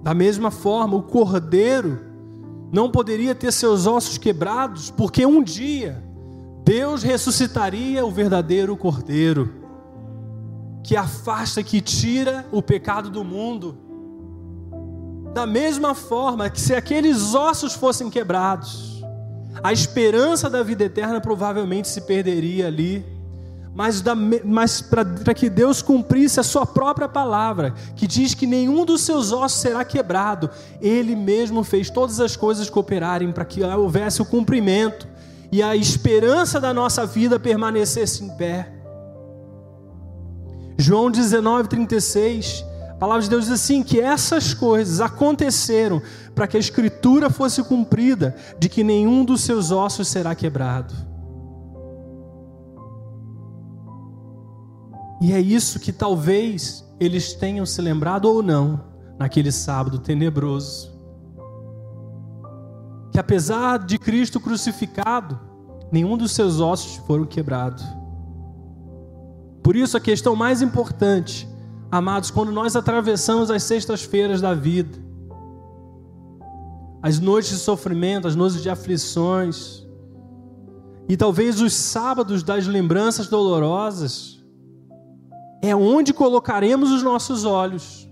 Da 0.03 0.13
mesma 0.13 0.51
forma, 0.51 0.97
o 0.97 1.03
cordeiro 1.03 1.99
não 2.71 2.91
poderia 2.91 3.33
ter 3.33 3.51
seus 3.51 3.87
ossos 3.87 4.17
quebrados, 4.19 4.91
porque 4.91 5.25
um 5.25 5.41
dia 5.41 6.03
Deus 6.63 7.03
ressuscitaria 7.03 8.05
o 8.05 8.11
verdadeiro 8.11 8.75
cordeiro, 8.77 9.53
que 10.83 10.95
afasta, 10.95 11.61
que 11.61 11.81
tira 11.81 12.45
o 12.51 12.61
pecado 12.61 13.09
do 13.09 13.23
mundo. 13.23 13.77
Da 15.33 15.45
mesma 15.45 15.93
forma 15.93 16.49
que 16.49 16.61
se 16.61 16.73
aqueles 16.73 17.33
ossos 17.33 17.73
fossem 17.73 18.09
quebrados, 18.09 19.03
a 19.61 19.73
esperança 19.73 20.49
da 20.49 20.63
vida 20.63 20.85
eterna 20.85 21.19
provavelmente 21.19 21.87
se 21.87 22.01
perderia 22.01 22.67
ali 22.67 23.13
mas, 23.75 24.03
mas 24.45 24.81
para 24.81 25.33
que 25.33 25.49
Deus 25.49 25.81
cumprisse 25.81 26.39
a 26.39 26.43
sua 26.43 26.65
própria 26.65 27.09
palavra, 27.09 27.73
que 27.95 28.05
diz 28.05 28.35
que 28.35 28.45
nenhum 28.45 28.85
dos 28.85 29.01
seus 29.01 29.31
ossos 29.31 29.61
será 29.61 29.83
quebrado, 29.83 30.49
Ele 30.79 31.15
mesmo 31.15 31.63
fez 31.63 31.89
todas 31.89 32.19
as 32.19 32.35
coisas 32.35 32.69
cooperarem 32.69 33.31
para 33.31 33.45
que 33.45 33.63
houvesse 33.63 34.21
o 34.21 34.25
cumprimento 34.25 35.07
e 35.53 35.61
a 35.61 35.75
esperança 35.75 36.59
da 36.59 36.73
nossa 36.73 37.05
vida 37.05 37.39
permanecesse 37.39 38.23
em 38.23 38.29
pé. 38.35 38.73
João 40.79 41.11
19, 41.11 41.69
36, 41.69 42.65
a 42.89 42.95
palavra 42.95 43.21
de 43.21 43.29
Deus 43.29 43.43
diz 43.43 43.53
assim: 43.53 43.83
que 43.83 44.01
essas 44.01 44.55
coisas 44.55 44.99
aconteceram 44.99 46.01
para 46.33 46.47
que 46.47 46.57
a 46.57 46.59
Escritura 46.59 47.29
fosse 47.29 47.61
cumprida, 47.65 48.35
de 48.57 48.67
que 48.67 48.83
nenhum 48.83 49.23
dos 49.23 49.41
seus 49.41 49.69
ossos 49.69 50.07
será 50.07 50.33
quebrado. 50.33 50.91
E 55.21 55.33
é 55.33 55.39
isso 55.39 55.79
que 55.79 55.93
talvez 55.93 56.83
eles 56.99 57.33
tenham 57.33 57.63
se 57.63 57.79
lembrado 57.79 58.25
ou 58.25 58.41
não 58.41 58.83
naquele 59.19 59.51
sábado 59.51 59.99
tenebroso. 59.99 60.92
Que 63.13 63.19
apesar 63.19 63.77
de 63.77 63.97
Cristo 63.97 64.39
crucificado, 64.39 65.39
nenhum 65.91 66.17
dos 66.17 66.31
seus 66.31 66.59
ossos 66.59 66.95
foram 67.05 67.25
quebrados. 67.25 67.85
Por 69.61 69.75
isso 69.75 69.95
a 69.95 70.01
questão 70.01 70.35
mais 70.35 70.61
importante, 70.61 71.47
amados, 71.89 72.29
quando 72.29 72.51
nós 72.51 72.75
atravessamos 72.75 73.49
as 73.49 73.63
sextas-feiras 73.63 74.41
da 74.41 74.53
vida, 74.53 74.97
as 77.01 77.19
noites 77.19 77.51
de 77.51 77.57
sofrimento, 77.57 78.27
as 78.27 78.35
noites 78.35 78.61
de 78.61 78.69
aflições, 78.69 79.85
e 81.07 81.15
talvez 81.15 81.61
os 81.61 81.73
sábados 81.73 82.43
das 82.43 82.65
lembranças 82.65 83.27
dolorosas, 83.27 84.43
é 85.61 85.75
onde 85.75 86.13
colocaremos 86.13 86.91
os 86.91 87.03
nossos 87.03 87.45
olhos. 87.45 88.09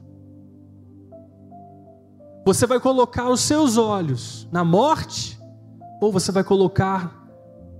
Você 2.44 2.66
vai 2.66 2.80
colocar 2.80 3.30
os 3.30 3.42
seus 3.42 3.78
olhos 3.78 4.48
na 4.52 4.64
morte, 4.64 5.40
ou 6.02 6.12
você 6.12 6.32
vai 6.32 6.44
colocar 6.44 7.22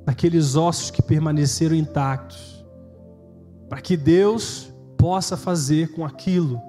naqueles 0.06 0.56
ossos 0.56 0.92
que 0.92 1.02
permaneceram 1.02 1.76
intactos, 1.76 2.64
para 3.68 3.82
que 3.82 3.98
Deus 3.98 4.72
possa 4.98 5.36
fazer 5.36 5.92
com 5.94 6.06
aquilo, 6.06 6.62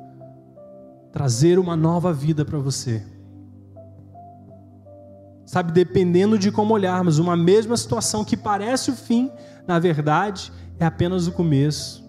trazer 1.12 1.58
uma 1.58 1.76
nova 1.76 2.14
vida 2.14 2.44
para 2.46 2.58
você. 2.58 3.04
Sabe, 5.44 5.70
dependendo 5.70 6.38
de 6.38 6.50
como 6.50 6.72
olharmos, 6.72 7.18
uma 7.18 7.36
mesma 7.36 7.76
situação 7.76 8.24
que 8.24 8.38
parece 8.38 8.90
o 8.90 8.94
fim, 8.94 9.30
na 9.66 9.78
verdade, 9.78 10.50
é 10.80 10.86
apenas 10.86 11.26
o 11.26 11.32
começo. 11.32 12.02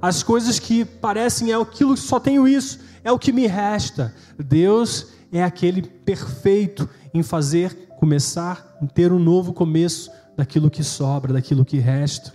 As 0.00 0.22
coisas 0.22 0.58
que 0.58 0.84
parecem 0.84 1.52
é 1.52 1.54
aquilo 1.54 1.94
que 1.94 2.00
só 2.00 2.20
tenho 2.20 2.46
isso, 2.46 2.80
é 3.06 3.12
o 3.12 3.18
que 3.18 3.32
me 3.32 3.46
resta. 3.46 4.12
Deus 4.36 5.12
é 5.32 5.42
aquele 5.42 5.80
perfeito 5.80 6.88
em 7.14 7.22
fazer 7.22 7.88
começar, 7.98 8.76
em 8.82 8.86
ter 8.86 9.12
um 9.12 9.18
novo 9.18 9.52
começo 9.52 10.10
daquilo 10.36 10.68
que 10.68 10.82
sobra, 10.82 11.32
daquilo 11.32 11.64
que 11.64 11.78
resta. 11.78 12.32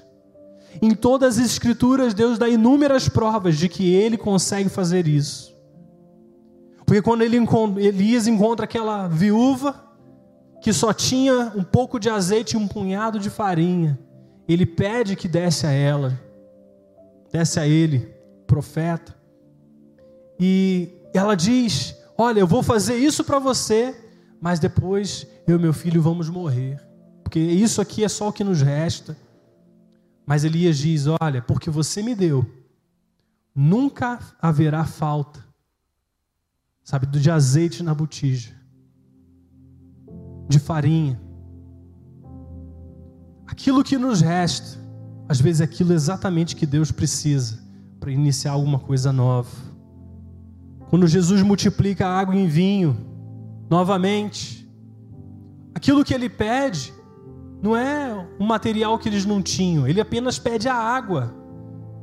Em 0.81 0.95
todas 0.95 1.37
as 1.37 1.45
escrituras, 1.45 2.13
Deus 2.13 2.39
dá 2.39 2.47
inúmeras 2.47 3.09
provas 3.09 3.57
de 3.57 3.67
que 3.67 3.93
ele 3.93 4.17
consegue 4.17 4.69
fazer 4.69 5.07
isso. 5.07 5.53
Porque 6.85 7.01
quando 7.01 7.21
ele, 7.21 7.37
Elias 7.77 8.25
encontra 8.25 8.63
aquela 8.63 9.07
viúva 9.09 9.75
que 10.61 10.71
só 10.71 10.93
tinha 10.93 11.51
um 11.53 11.63
pouco 11.63 11.99
de 11.99 12.09
azeite 12.09 12.55
e 12.55 12.57
um 12.57 12.67
punhado 12.67 13.19
de 13.19 13.29
farinha, 13.29 13.99
ele 14.47 14.65
pede 14.65 15.17
que 15.17 15.27
desse 15.27 15.67
a 15.67 15.71
ela 15.71 16.17
desce 17.31 17.59
a 17.59 17.67
ele, 17.67 18.13
profeta, 18.45 19.15
e 20.43 20.89
ela 21.13 21.35
diz: 21.35 21.95
Olha, 22.17 22.39
eu 22.39 22.47
vou 22.47 22.63
fazer 22.63 22.95
isso 22.95 23.23
para 23.23 23.37
você, 23.37 23.95
mas 24.41 24.59
depois 24.59 25.27
eu 25.47 25.57
e 25.57 25.61
meu 25.61 25.71
filho 25.71 26.01
vamos 26.01 26.27
morrer, 26.29 26.81
porque 27.23 27.39
isso 27.39 27.79
aqui 27.79 28.03
é 28.03 28.09
só 28.09 28.29
o 28.29 28.33
que 28.33 28.43
nos 28.43 28.59
resta. 28.63 29.15
Mas 30.25 30.43
Elias 30.43 30.79
diz: 30.79 31.05
Olha, 31.21 31.43
porque 31.43 31.69
você 31.69 32.01
me 32.01 32.15
deu, 32.15 32.43
nunca 33.53 34.17
haverá 34.41 34.83
falta, 34.83 35.45
sabe, 36.83 37.05
de 37.05 37.29
azeite 37.29 37.83
na 37.83 37.93
botija, 37.93 38.51
de 40.49 40.57
farinha. 40.57 41.21
Aquilo 43.45 43.83
que 43.83 43.95
nos 43.95 44.21
resta 44.21 44.81
às 45.29 45.39
vezes 45.39 45.61
é 45.61 45.65
aquilo 45.65 45.93
exatamente 45.93 46.55
que 46.55 46.65
Deus 46.65 46.91
precisa 46.91 47.59
para 47.99 48.11
iniciar 48.11 48.53
alguma 48.53 48.79
coisa 48.79 49.13
nova. 49.13 49.70
Quando 50.91 51.07
Jesus 51.07 51.41
multiplica 51.41 52.05
a 52.05 52.19
água 52.19 52.35
em 52.35 52.47
vinho, 52.47 52.97
novamente, 53.69 54.69
aquilo 55.73 56.03
que 56.03 56.13
ele 56.13 56.27
pede 56.27 56.93
não 57.63 57.77
é 57.77 58.27
um 58.37 58.45
material 58.45 58.99
que 58.99 59.07
eles 59.07 59.25
não 59.25 59.41
tinham, 59.41 59.87
ele 59.87 60.01
apenas 60.01 60.37
pede 60.37 60.67
a 60.67 60.75
água. 60.75 61.33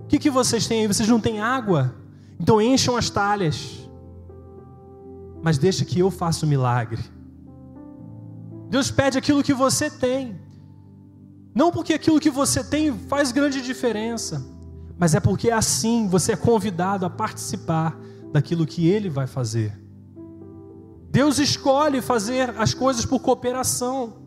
O 0.04 0.06
que, 0.06 0.18
que 0.18 0.30
vocês 0.30 0.66
têm 0.66 0.80
aí? 0.80 0.86
Vocês 0.86 1.06
não 1.06 1.20
têm 1.20 1.38
água? 1.38 1.94
Então 2.40 2.62
encham 2.62 2.96
as 2.96 3.10
talhas. 3.10 3.86
Mas 5.42 5.58
deixa 5.58 5.84
que 5.84 5.98
eu 5.98 6.10
faça 6.10 6.46
o 6.46 6.48
milagre. 6.48 7.02
Deus 8.70 8.90
pede 8.90 9.18
aquilo 9.18 9.42
que 9.42 9.52
você 9.52 9.90
tem. 9.90 10.40
Não 11.54 11.70
porque 11.70 11.92
aquilo 11.92 12.18
que 12.18 12.30
você 12.30 12.64
tem 12.64 12.98
faz 13.00 13.32
grande 13.32 13.60
diferença, 13.60 14.46
mas 14.98 15.14
é 15.14 15.20
porque 15.20 15.50
assim 15.50 16.08
você 16.08 16.32
é 16.32 16.36
convidado 16.36 17.04
a 17.04 17.10
participar 17.10 18.07
daquilo 18.32 18.66
que 18.66 18.88
ele 18.88 19.08
vai 19.08 19.26
fazer. 19.26 19.78
Deus 21.10 21.38
escolhe 21.38 22.02
fazer 22.02 22.50
as 22.58 22.74
coisas 22.74 23.04
por 23.06 23.20
cooperação. 23.20 24.18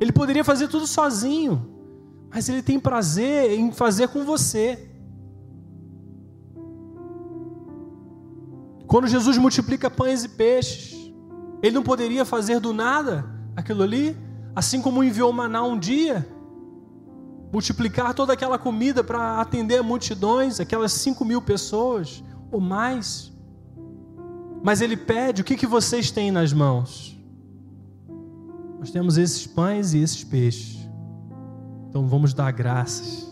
Ele 0.00 0.12
poderia 0.12 0.42
fazer 0.42 0.68
tudo 0.68 0.86
sozinho, 0.86 1.70
mas 2.32 2.48
ele 2.48 2.62
tem 2.62 2.80
prazer 2.80 3.52
em 3.52 3.70
fazer 3.70 4.08
com 4.08 4.24
você. 4.24 4.88
Quando 8.86 9.06
Jesus 9.06 9.38
multiplica 9.38 9.88
pães 9.88 10.24
e 10.24 10.28
peixes, 10.28 11.12
ele 11.62 11.74
não 11.74 11.82
poderia 11.82 12.24
fazer 12.24 12.58
do 12.58 12.72
nada 12.72 13.24
aquilo 13.54 13.82
ali, 13.82 14.16
assim 14.54 14.82
como 14.82 15.04
enviou 15.04 15.32
maná 15.32 15.62
um 15.62 15.78
dia 15.78 16.26
multiplicar 17.52 18.14
toda 18.14 18.32
aquela 18.32 18.58
comida 18.58 19.02
para 19.02 19.40
atender 19.40 19.82
multidões, 19.82 20.60
aquelas 20.60 20.92
cinco 20.92 21.24
mil 21.24 21.42
pessoas 21.42 22.22
ou 22.50 22.60
mais. 22.60 23.32
Mas 24.62 24.80
ele 24.80 24.96
pede: 24.96 25.42
o 25.42 25.44
que, 25.44 25.56
que 25.56 25.66
vocês 25.66 26.10
têm 26.10 26.30
nas 26.30 26.52
mãos? 26.52 27.10
nós 28.80 28.90
temos 28.90 29.18
esses 29.18 29.46
pães 29.46 29.92
e 29.92 29.98
esses 29.98 30.24
peixes. 30.24 30.88
Então 31.86 32.08
vamos 32.08 32.32
dar 32.32 32.50
graças. 32.50 33.30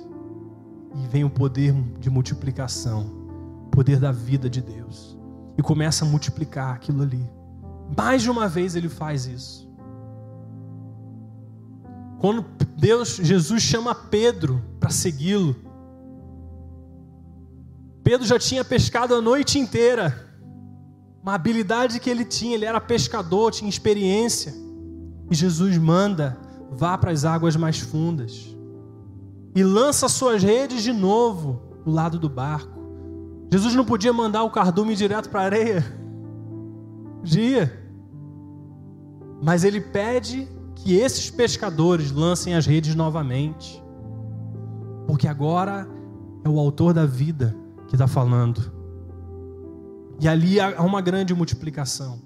E 0.95 1.09
vem 1.09 1.25
o 1.25 1.31
poder 1.31 1.73
de 1.99 2.11
multiplicação, 2.11 3.07
o 3.65 3.71
poder 3.71 3.99
da 3.99 4.13
vida 4.13 4.51
de 4.51 4.61
Deus. 4.61 5.17
E 5.57 5.63
começa 5.63 6.05
a 6.05 6.09
multiplicar 6.09 6.75
aquilo 6.75 7.03
ali. 7.03 7.27
Mais 7.97 8.21
de 8.21 8.31
uma 8.31 8.47
vez 8.47 8.77
ele 8.77 8.91
faz 8.91 9.25
isso. 9.25 9.67
Quando 12.19 12.45
Deus, 12.77 13.17
Jesus 13.17 13.63
chama 13.63 13.95
Pedro 13.95 14.63
para 14.79 14.91
segui-lo, 14.91 15.57
Pedro 18.09 18.27
já 18.27 18.39
tinha 18.39 18.65
pescado 18.65 19.15
a 19.15 19.21
noite 19.21 19.59
inteira. 19.59 20.27
Uma 21.23 21.35
habilidade 21.35 22.01
que 22.01 22.09
ele 22.09 22.25
tinha, 22.25 22.55
ele 22.55 22.65
era 22.65 22.81
pescador, 22.81 23.53
tinha 23.53 23.69
experiência. 23.69 24.55
E 25.31 25.35
Jesus 25.35 25.77
manda, 25.77 26.39
vá 26.71 26.97
para 26.97 27.11
as 27.11 27.27
águas 27.27 27.55
mais 27.55 27.79
fundas. 27.81 28.57
E 29.55 29.63
lança 29.63 30.09
suas 30.09 30.43
redes 30.43 30.83
de 30.83 30.91
novo 30.91 31.61
do 31.85 31.91
lado 31.91 32.19
do 32.19 32.31
barco. 32.31 32.81
Jesus 33.53 33.75
não 33.75 33.85
podia 33.85 34.11
mandar 34.11 34.43
o 34.43 34.51
cardume 34.51 34.97
direto 34.97 35.29
para 35.29 35.43
a 35.43 35.45
areia. 35.45 35.85
Podia. 37.21 37.71
Mas 39.43 39.65
ele 39.65 39.83
pede 39.83 40.49
que 40.77 40.95
esses 40.95 41.29
pescadores 41.29 42.11
lancem 42.11 42.55
as 42.55 42.65
redes 42.65 42.95
novamente. 42.95 43.85
Porque 45.07 45.29
agora 45.29 45.87
é 46.43 46.49
o 46.49 46.59
autor 46.59 46.95
da 46.95 47.05
vida 47.05 47.68
que 47.89 47.95
está 47.95 48.07
falando. 48.07 48.73
E 50.21 50.29
ali 50.29 50.61
há 50.61 50.83
uma 50.83 51.01
grande 51.01 51.35
multiplicação. 51.35 52.21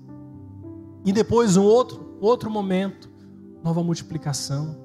E 1.04 1.12
depois 1.12 1.56
um 1.56 1.64
outro, 1.64 2.16
outro 2.20 2.50
momento, 2.50 3.10
nova 3.62 3.82
multiplicação. 3.82 4.76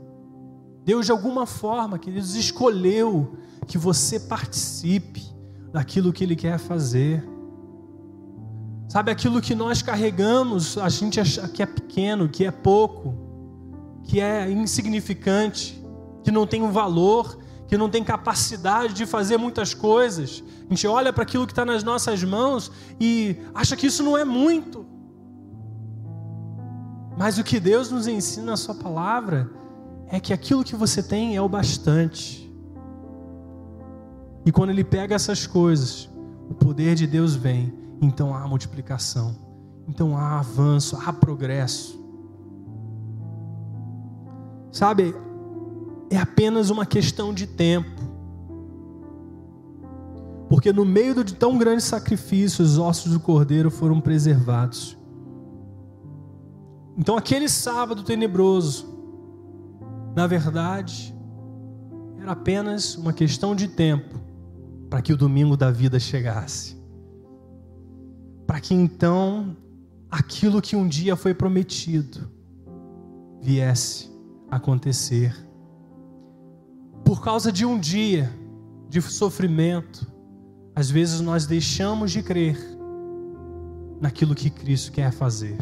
Deus 0.86 1.06
de 1.06 1.12
alguma 1.12 1.46
forma, 1.46 2.00
queridos, 2.00 2.36
escolheu 2.36 3.36
que 3.68 3.78
você 3.78 4.20
participe 4.20 5.24
daquilo 5.72 6.14
que 6.14 6.24
Ele 6.24 6.36
quer 6.36 6.58
fazer. 6.58 7.28
Sabe, 8.88 9.12
aquilo 9.12 9.42
que 9.42 9.54
nós 9.54 9.82
carregamos, 9.82 10.78
a 10.78 10.88
gente 10.88 11.20
acha 11.20 11.48
que 11.50 11.62
é 11.62 11.66
pequeno, 11.66 12.30
que 12.30 12.46
é 12.46 12.52
pouco, 12.52 13.14
que 14.04 14.22
é 14.22 14.50
insignificante, 14.50 15.84
que 16.24 16.32
não 16.32 16.48
tem 16.48 16.64
um 16.64 16.72
valor, 16.72 17.38
que 17.68 17.78
não 17.78 17.90
tem 17.90 18.04
capacidade 18.04 18.94
de 18.94 19.06
fazer 19.06 19.38
muitas 19.38 19.74
coisas. 19.74 20.44
A 20.66 20.70
gente 20.74 20.88
olha 20.88 21.12
para 21.12 21.24
aquilo 21.24 21.46
que 21.46 21.52
está 21.52 21.66
nas 21.66 21.84
nossas 21.84 22.24
mãos 22.24 22.72
e 23.00 23.38
acha 23.54 23.76
que 23.76 23.88
isso 23.88 24.04
não 24.04 24.18
é 24.18 24.24
muito. 24.24 24.86
Mas 27.18 27.38
o 27.38 27.44
que 27.44 27.60
Deus 27.60 27.92
nos 27.92 28.08
ensina 28.08 28.48
na 28.48 28.58
Sua 28.58 28.76
palavra 28.76 29.50
é 30.08 30.20
que 30.20 30.32
aquilo 30.32 30.64
que 30.64 30.76
você 30.76 31.04
tem 31.04 31.36
é 31.36 31.42
o 31.42 31.50
bastante. 31.50 32.48
E 34.46 34.52
quando 34.52 34.70
Ele 34.70 34.84
pega 34.84 35.16
essas 35.16 35.46
coisas, 35.46 36.10
o 36.50 36.54
poder 36.54 36.96
de 36.96 37.06
Deus 37.06 37.36
vem, 37.36 37.74
então 38.02 38.34
há 38.34 38.48
multiplicação, 38.48 39.36
então 39.88 40.16
há 40.16 40.40
avanço, 40.40 40.98
há 41.06 41.12
progresso. 41.12 41.98
Sabe, 44.72 45.14
é 46.10 46.18
apenas 46.18 46.70
uma 46.70 46.86
questão 46.86 47.34
de 47.34 47.48
tempo. 47.48 48.02
Porque 50.50 50.72
no 50.72 50.86
meio 50.86 51.24
de 51.24 51.36
tão 51.36 51.58
grande 51.58 51.84
sacrifício, 51.84 52.64
os 52.64 52.78
ossos 52.78 53.12
do 53.12 53.20
cordeiro 53.20 53.70
foram 53.70 54.00
preservados. 54.00 54.98
Então, 56.98 57.18
aquele 57.18 57.50
sábado 57.50 58.02
tenebroso, 58.04 58.88
na 60.16 60.26
verdade, 60.26 61.16
era 62.20 62.32
apenas 62.32 62.96
uma 62.96 63.14
questão 63.14 63.56
de 63.56 63.68
tempo 63.68 64.20
para 64.90 65.02
que 65.02 65.14
o 65.14 65.18
domingo 65.18 65.56
da 65.56 65.70
vida 65.70 66.00
chegasse. 66.00 66.78
Para 68.48 68.60
que 68.62 68.74
então 68.74 69.56
aquilo 70.10 70.62
que 70.62 70.76
um 70.76 70.88
dia 70.88 71.16
foi 71.16 71.34
prometido 71.34 72.32
viesse 73.42 74.10
acontecer 74.50 75.47
por 77.08 77.22
causa 77.22 77.54
de 77.54 77.66
um 77.66 77.80
dia 77.80 78.30
de 78.90 79.02
sofrimento, 79.02 80.06
às 80.76 80.92
vezes 80.92 81.22
nós 81.22 81.46
deixamos 81.46 82.12
de 82.12 82.22
crer 82.22 82.60
naquilo 84.02 84.36
que 84.36 84.50
Cristo 84.50 84.92
quer 84.92 85.14
fazer. 85.14 85.58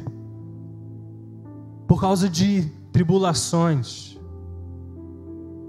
Por 1.87 2.01
causa 2.01 2.27
de 2.27 2.63
tribulações. 2.91 4.17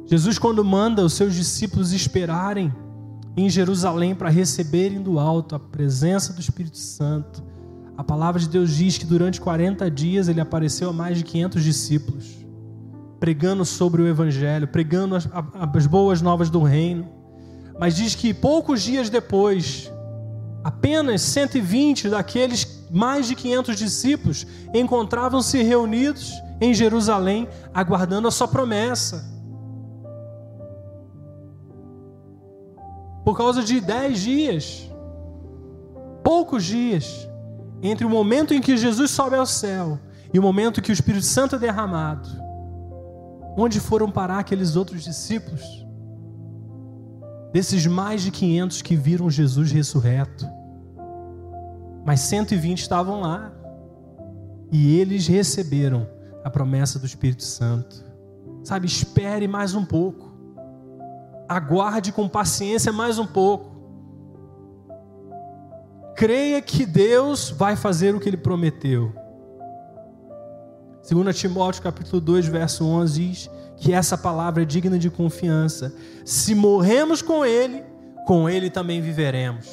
Jesus, 0.07 0.39
quando 0.39 0.65
manda 0.65 1.05
os 1.05 1.13
seus 1.13 1.35
discípulos 1.35 1.93
esperarem 1.93 2.73
em 3.37 3.51
Jerusalém 3.51 4.15
para 4.15 4.31
receberem 4.31 5.03
do 5.03 5.19
alto 5.19 5.55
a 5.55 5.59
presença 5.59 6.33
do 6.33 6.41
Espírito 6.41 6.79
Santo, 6.79 7.45
a 7.99 8.03
palavra 8.03 8.41
de 8.41 8.49
Deus 8.49 8.75
diz 8.75 8.97
que 8.97 9.05
durante 9.05 9.43
40 9.43 9.91
dias 9.91 10.27
ele 10.27 10.41
apareceu 10.41 10.89
a 10.89 10.93
mais 10.95 11.19
de 11.19 11.25
500 11.25 11.63
discípulos 11.63 12.46
pregando 13.19 13.65
sobre 13.65 14.03
o 14.03 14.09
Evangelho, 14.09 14.69
pregando 14.69 15.17
as, 15.17 15.29
as 15.75 15.87
boas 15.87 16.21
novas 16.21 16.51
do 16.51 16.63
reino. 16.63 17.09
Mas 17.79 17.97
diz 17.97 18.15
que 18.15 18.33
poucos 18.33 18.83
dias 18.83 19.11
depois, 19.11 19.93
apenas 20.65 21.23
120 21.23 22.09
daqueles 22.09 22.87
mais 22.91 23.27
de 23.27 23.35
500 23.35 23.77
discípulos 23.77 24.47
encontravam-se 24.73 25.63
reunidos 25.63 26.33
em 26.61 26.73
Jerusalém, 26.73 27.49
aguardando 27.75 28.29
a 28.29 28.31
sua 28.31 28.49
promessa. 28.49 29.25
Por 33.25 33.37
causa 33.37 33.63
de 33.63 33.81
dez 33.81 34.21
dias, 34.21 34.91
poucos 36.23 36.65
dias, 36.65 37.29
entre 37.83 38.07
o 38.07 38.11
momento 38.11 38.55
em 38.55 38.61
que 38.61 38.77
Jesus 38.77 39.11
sobe 39.11 39.37
ao 39.37 39.47
céu 39.47 39.99
e 40.33 40.39
o 40.39 40.43
momento 40.43 40.81
que 40.81 40.91
o 40.91 40.93
Espírito 40.93 41.25
Santo 41.25 41.57
é 41.57 41.59
derramado, 41.59 42.29
Onde 43.57 43.81
foram 43.81 44.11
parar 44.11 44.41
aqueles 44.41 44.77
outros 44.77 45.03
discípulos? 45.03 45.87
Desses 47.53 47.87
mais 47.87 48.21
de 48.21 48.31
500 48.31 48.83
que 48.83 48.95
viram 48.95 49.31
Jesus 49.31 49.73
ressurreto. 49.73 50.47
Mas 52.05 52.21
120 52.21 52.81
estavam 52.81 53.21
lá. 53.21 53.51
E 54.71 54.99
eles 54.99 55.27
receberam 55.27 56.07
a 56.45 56.51
promessa 56.51 56.99
do 56.99 57.07
Espírito 57.07 57.45
Santo. 57.45 58.05
Sabe, 58.63 58.87
espere 58.87 59.49
mais 59.49 59.75
um 59.75 59.85
pouco. 59.85 60.33
Aguarde 61.49 62.13
com 62.13 62.29
paciência 62.29 62.93
mais 62.93 63.19
um 63.19 63.27
pouco. 63.27 63.75
Creia 66.15 66.61
que 66.61 66.85
Deus 66.85 67.51
vai 67.51 67.77
fazer 67.77 68.15
o 68.15 68.21
que 68.21 68.29
ele 68.29 68.37
prometeu. 68.37 69.13
2 71.09 71.39
Timóteo 71.39 71.83
capítulo 71.83 72.21
2, 72.21 72.47
verso 72.47 72.85
11 72.85 73.29
diz 73.29 73.51
que 73.77 73.93
essa 73.93 74.19
palavra 74.19 74.63
é 74.63 74.67
digna 74.67 74.99
de 74.99 75.09
confiança. 75.09 75.95
Se 76.25 76.55
morremos 76.55 77.23
com 77.23 77.45
ele, 77.45 77.85
com 78.27 78.49
ele 78.49 78.71
também 78.71 79.01
viveremos. 79.01 79.67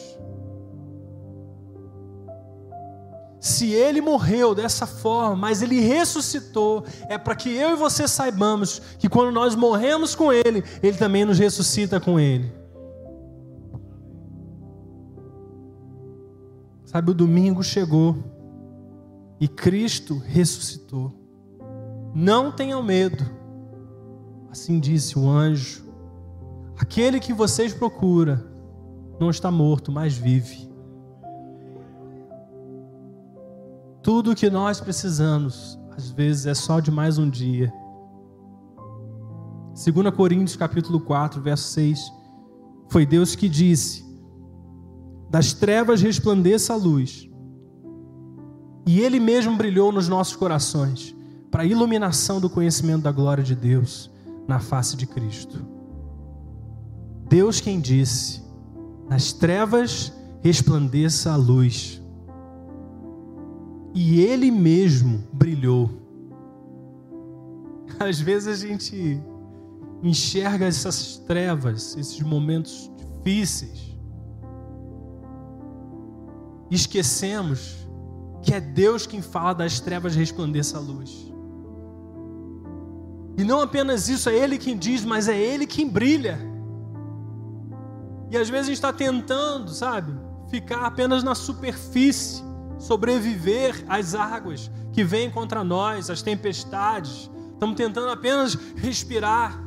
Se 3.40 3.72
ele 3.72 4.00
morreu 4.00 4.54
dessa 4.54 4.86
forma, 4.86 5.36
mas 5.36 5.62
ele 5.62 5.80
ressuscitou, 5.80 6.86
é 7.10 7.18
para 7.18 7.36
que 7.36 7.50
eu 7.50 7.72
e 7.72 7.76
você 7.76 8.08
saibamos 8.08 8.82
que 9.00 9.10
quando 9.10 9.32
nós 9.34 9.56
morremos 9.56 10.16
com 10.16 10.32
ele, 10.32 10.64
ele 10.82 10.98
também 10.98 11.26
nos 11.26 11.40
ressuscita 11.40 12.00
com 12.00 12.20
ele. 12.20 12.54
Sabe, 16.86 17.10
o 17.10 17.14
domingo 17.14 17.64
chegou 17.64 18.16
e 19.42 19.48
Cristo 19.48 20.22
ressuscitou. 20.26 21.23
Não 22.16 22.52
tenham 22.52 22.84
medo. 22.84 23.26
Assim 24.52 24.80
disse 24.80 25.18
o 25.18 25.28
anjo: 25.28 25.84
Aquele 26.78 27.20
que 27.20 27.34
vocês 27.34 27.74
procuram 27.74 28.40
não 29.20 29.32
está 29.32 29.50
morto, 29.50 29.92
mas 29.92 30.16
vive. 30.16 30.72
Tudo 34.04 34.32
o 34.32 34.36
que 34.36 34.50
nós 34.50 34.80
precisamos, 34.80 35.80
às 35.98 36.12
vezes, 36.12 36.46
é 36.46 36.54
só 36.54 36.80
de 36.80 36.92
mais 36.92 37.18
um 37.18 37.28
dia. 37.28 37.74
2 39.74 40.16
Coríntios 40.16 40.56
capítulo 40.56 41.00
4, 41.00 41.42
verso 41.42 41.70
6. 41.70 42.00
Foi 42.90 43.08
Deus 43.08 43.36
que 43.36 43.50
disse: 43.50 44.06
Das 45.32 45.52
trevas 45.52 46.00
resplandeça 46.00 46.74
a 46.74 46.76
luz. 46.76 47.28
E 48.86 49.00
ele 49.00 49.20
mesmo 49.20 49.56
brilhou 49.56 49.92
nos 49.92 50.08
nossos 50.08 50.36
corações 50.36 51.16
para 51.54 51.62
a 51.62 51.66
iluminação 51.68 52.42
do 52.42 52.50
conhecimento 52.50 53.04
da 53.04 53.12
glória 53.12 53.44
de 53.44 53.56
Deus 53.56 54.10
na 54.48 54.60
face 54.60 54.98
de 54.98 55.06
Cristo. 55.06 55.64
Deus 57.30 57.62
quem 57.62 57.80
disse: 57.80 58.42
nas 59.08 59.32
trevas 59.32 60.12
resplandeça 60.42 61.32
a 61.32 61.36
luz. 61.36 62.02
E 63.94 64.20
Ele 64.22 64.50
mesmo 64.50 65.24
brilhou. 65.32 65.92
Às 68.00 68.20
vezes 68.20 68.64
a 68.64 68.68
gente 68.68 69.22
enxerga 70.02 70.66
essas 70.66 71.18
trevas, 71.18 71.96
esses 71.96 72.20
momentos 72.22 72.90
difíceis, 72.98 73.96
esquecemos 76.72 77.88
que 78.42 78.56
é 78.56 78.60
Deus 78.60 79.06
quem 79.06 79.22
fala 79.22 79.54
das 79.54 79.80
trevas 79.80 80.16
resplandeça 80.16 80.78
a 80.78 80.82
luz. 80.82 81.32
E 83.38 83.44
não 83.44 83.62
apenas 83.62 84.10
isso, 84.10 84.30
é 84.30 84.36
Ele 84.36 84.58
quem 84.58 84.78
diz, 84.78 85.04
mas 85.04 85.28
é 85.28 85.38
Ele 85.38 85.66
quem 85.66 85.90
brilha. 85.90 86.40
E 88.30 88.38
às 88.38 88.50
vezes 88.50 88.66
a 88.66 88.70
gente 88.70 88.78
está 88.78 88.94
tentando, 88.94 89.70
sabe, 89.72 90.14
ficar 90.50 90.86
apenas 90.86 91.24
na 91.24 91.36
superfície, 91.36 92.44
sobreviver 92.78 93.84
às 93.88 94.14
águas 94.14 94.70
que 94.92 95.04
vêm 95.04 95.30
contra 95.30 95.64
nós, 95.64 96.10
às 96.10 96.22
tempestades. 96.22 97.30
Estamos 97.54 97.76
tentando 97.76 98.10
apenas 98.10 98.56
respirar. 98.76 99.60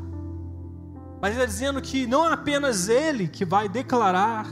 Mas 1.21 1.33
está 1.33 1.45
dizendo 1.45 1.81
que 1.81 2.07
não 2.07 2.29
é 2.29 2.33
apenas 2.33 2.89
Ele 2.89 3.27
que 3.27 3.45
vai 3.45 3.69
declarar 3.69 4.47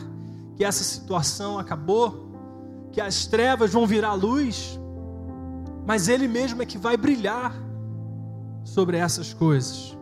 que 0.56 0.64
essa 0.64 0.82
situação 0.82 1.58
acabou, 1.58 2.32
que 2.90 3.00
as 3.00 3.26
trevas 3.26 3.72
vão 3.72 3.86
virar 3.86 4.14
luz, 4.14 4.78
mas 5.86 6.08
Ele 6.08 6.26
mesmo 6.26 6.62
é 6.62 6.66
que 6.66 6.78
vai 6.78 6.96
brilhar 6.96 7.63
sobre 8.64 8.96
essas 8.96 9.32
coisas. 9.32 9.96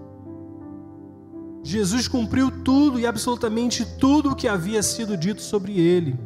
Jesus 1.63 2.09
cumpriu 2.09 2.51
tudo 2.51 2.99
e 2.99 3.07
absolutamente 3.07 3.85
tudo 3.85 4.31
o 4.31 4.35
que 4.35 4.49
havia 4.49 4.83
sido 4.83 5.17
dito 5.17 5.43
sobre 5.43 5.79
ele, 5.79 6.19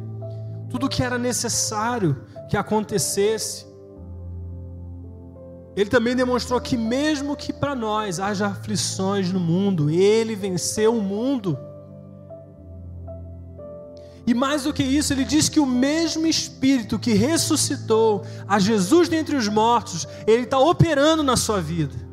tudo 0.69 0.85
o 0.85 0.89
que 0.89 1.03
era 1.03 1.17
necessário 1.17 2.23
que 2.49 2.57
acontecesse. 2.57 3.65
Ele 5.75 5.89
também 5.89 6.15
demonstrou 6.15 6.59
que, 6.59 6.75
mesmo 6.75 7.35
que 7.35 7.53
para 7.53 7.75
nós 7.75 8.19
haja 8.19 8.47
aflições 8.47 9.31
no 9.31 9.39
mundo, 9.39 9.91
ele 9.91 10.35
venceu 10.35 10.97
o 10.97 11.03
mundo. 11.03 11.57
E 14.25 14.33
mais 14.33 14.63
do 14.63 14.73
que 14.73 14.83
isso, 14.83 15.13
ele 15.13 15.23
diz 15.23 15.47
que 15.47 15.59
o 15.59 15.67
mesmo 15.67 16.25
Espírito 16.25 16.97
que 16.97 17.13
ressuscitou 17.13 18.25
a 18.47 18.57
Jesus 18.57 19.07
dentre 19.07 19.35
os 19.35 19.47
mortos, 19.47 20.07
ele 20.25 20.43
está 20.43 20.57
operando 20.57 21.21
na 21.21 21.37
sua 21.37 21.61
vida. 21.61 22.06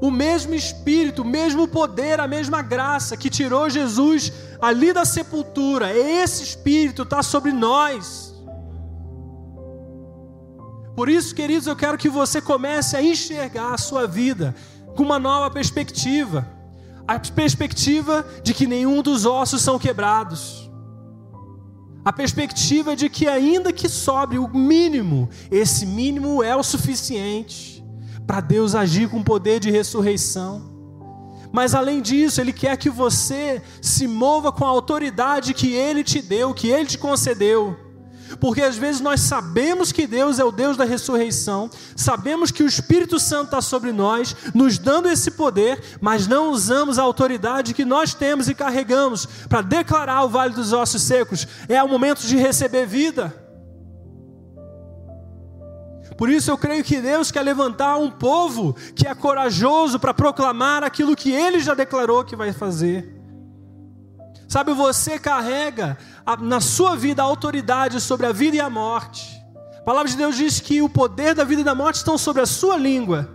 O 0.00 0.10
mesmo 0.10 0.54
Espírito, 0.54 1.22
o 1.22 1.24
mesmo 1.24 1.68
poder, 1.68 2.20
a 2.20 2.26
mesma 2.26 2.62
graça 2.62 3.16
que 3.16 3.28
tirou 3.28 3.68
Jesus 3.68 4.32
ali 4.60 4.92
da 4.92 5.04
sepultura, 5.04 5.94
esse 5.96 6.42
Espírito 6.42 7.02
está 7.02 7.22
sobre 7.22 7.52
nós. 7.52 8.34
Por 10.96 11.08
isso, 11.08 11.34
queridos, 11.34 11.66
eu 11.66 11.76
quero 11.76 11.98
que 11.98 12.08
você 12.08 12.40
comece 12.40 12.96
a 12.96 13.02
enxergar 13.02 13.74
a 13.74 13.78
sua 13.78 14.06
vida 14.06 14.54
com 14.96 15.02
uma 15.02 15.18
nova 15.18 15.50
perspectiva. 15.50 16.46
A 17.06 17.18
perspectiva 17.18 18.24
de 18.42 18.54
que 18.54 18.66
nenhum 18.66 19.02
dos 19.02 19.26
ossos 19.26 19.62
são 19.62 19.78
quebrados. 19.78 20.70
A 22.04 22.12
perspectiva 22.12 22.96
de 22.96 23.10
que, 23.10 23.26
ainda 23.28 23.72
que 23.72 23.88
sobre 23.88 24.38
o 24.38 24.48
mínimo, 24.48 25.28
esse 25.50 25.84
mínimo 25.84 26.42
é 26.42 26.56
o 26.56 26.62
suficiente 26.62 27.79
para 28.30 28.40
Deus 28.40 28.76
agir 28.76 29.08
com 29.08 29.24
poder 29.24 29.58
de 29.58 29.72
ressurreição. 29.72 30.62
Mas 31.50 31.74
além 31.74 32.00
disso, 32.00 32.40
Ele 32.40 32.52
quer 32.52 32.76
que 32.76 32.88
você 32.88 33.60
se 33.82 34.06
mova 34.06 34.52
com 34.52 34.64
a 34.64 34.68
autoridade 34.68 35.52
que 35.52 35.72
Ele 35.72 36.04
te 36.04 36.22
deu, 36.22 36.54
que 36.54 36.68
Ele 36.68 36.86
te 36.86 36.96
concedeu. 36.96 37.76
Porque 38.38 38.62
às 38.62 38.76
vezes 38.76 39.00
nós 39.00 39.18
sabemos 39.18 39.90
que 39.90 40.06
Deus 40.06 40.38
é 40.38 40.44
o 40.44 40.52
Deus 40.52 40.76
da 40.76 40.84
ressurreição, 40.84 41.68
sabemos 41.96 42.52
que 42.52 42.62
o 42.62 42.68
Espírito 42.68 43.18
Santo 43.18 43.46
está 43.46 43.60
sobre 43.60 43.90
nós, 43.90 44.36
nos 44.54 44.78
dando 44.78 45.08
esse 45.08 45.32
poder, 45.32 45.82
mas 46.00 46.28
não 46.28 46.52
usamos 46.52 47.00
a 47.00 47.02
autoridade 47.02 47.74
que 47.74 47.84
nós 47.84 48.14
temos 48.14 48.48
e 48.48 48.54
carregamos 48.54 49.26
para 49.48 49.60
declarar 49.60 50.22
o 50.22 50.28
vale 50.28 50.54
dos 50.54 50.72
ossos 50.72 51.02
secos. 51.02 51.48
É 51.68 51.82
o 51.82 51.88
momento 51.88 52.20
de 52.20 52.36
receber 52.36 52.86
vida. 52.86 53.39
Por 56.20 56.28
isso 56.28 56.50
eu 56.50 56.58
creio 56.58 56.84
que 56.84 57.00
Deus 57.00 57.30
quer 57.30 57.40
levantar 57.40 57.96
um 57.96 58.10
povo 58.10 58.76
que 58.94 59.08
é 59.08 59.14
corajoso 59.14 59.98
para 59.98 60.12
proclamar 60.12 60.84
aquilo 60.84 61.16
que 61.16 61.32
Ele 61.32 61.60
já 61.60 61.72
declarou 61.72 62.22
que 62.22 62.36
vai 62.36 62.52
fazer. 62.52 63.10
Sabe, 64.46 64.74
você 64.74 65.18
carrega 65.18 65.96
na 66.42 66.60
sua 66.60 66.94
vida 66.94 67.22
a 67.22 67.24
autoridade 67.24 68.02
sobre 68.02 68.26
a 68.26 68.32
vida 68.32 68.54
e 68.54 68.60
a 68.60 68.68
morte. 68.68 69.42
A 69.78 69.82
palavra 69.82 70.10
de 70.10 70.16
Deus 70.18 70.36
diz 70.36 70.60
que 70.60 70.82
o 70.82 70.90
poder 70.90 71.34
da 71.34 71.42
vida 71.42 71.62
e 71.62 71.64
da 71.64 71.74
morte 71.74 71.96
estão 71.96 72.18
sobre 72.18 72.42
a 72.42 72.46
sua 72.46 72.76
língua. 72.76 73.26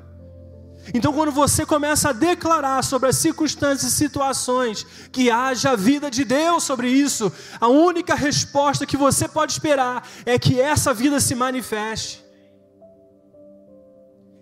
Então, 0.93 1.11
quando 1.11 1.31
você 1.31 1.65
começa 1.65 2.09
a 2.09 2.13
declarar 2.13 2.83
sobre 2.83 3.09
as 3.09 3.17
circunstâncias 3.17 3.93
e 3.93 3.95
situações 3.95 4.85
que 5.11 5.31
haja 5.31 5.71
a 5.71 5.75
vida 5.75 6.11
de 6.11 6.23
Deus 6.23 6.63
sobre 6.63 6.89
isso, 6.89 7.33
a 7.59 7.67
única 7.67 8.13
resposta 8.13 8.85
que 8.85 8.95
você 8.95 9.27
pode 9.27 9.53
esperar 9.53 10.07
é 10.23 10.37
que 10.37 10.61
essa 10.61 10.93
vida 10.93 11.19
se 11.19 11.33
manifeste. 11.33 12.24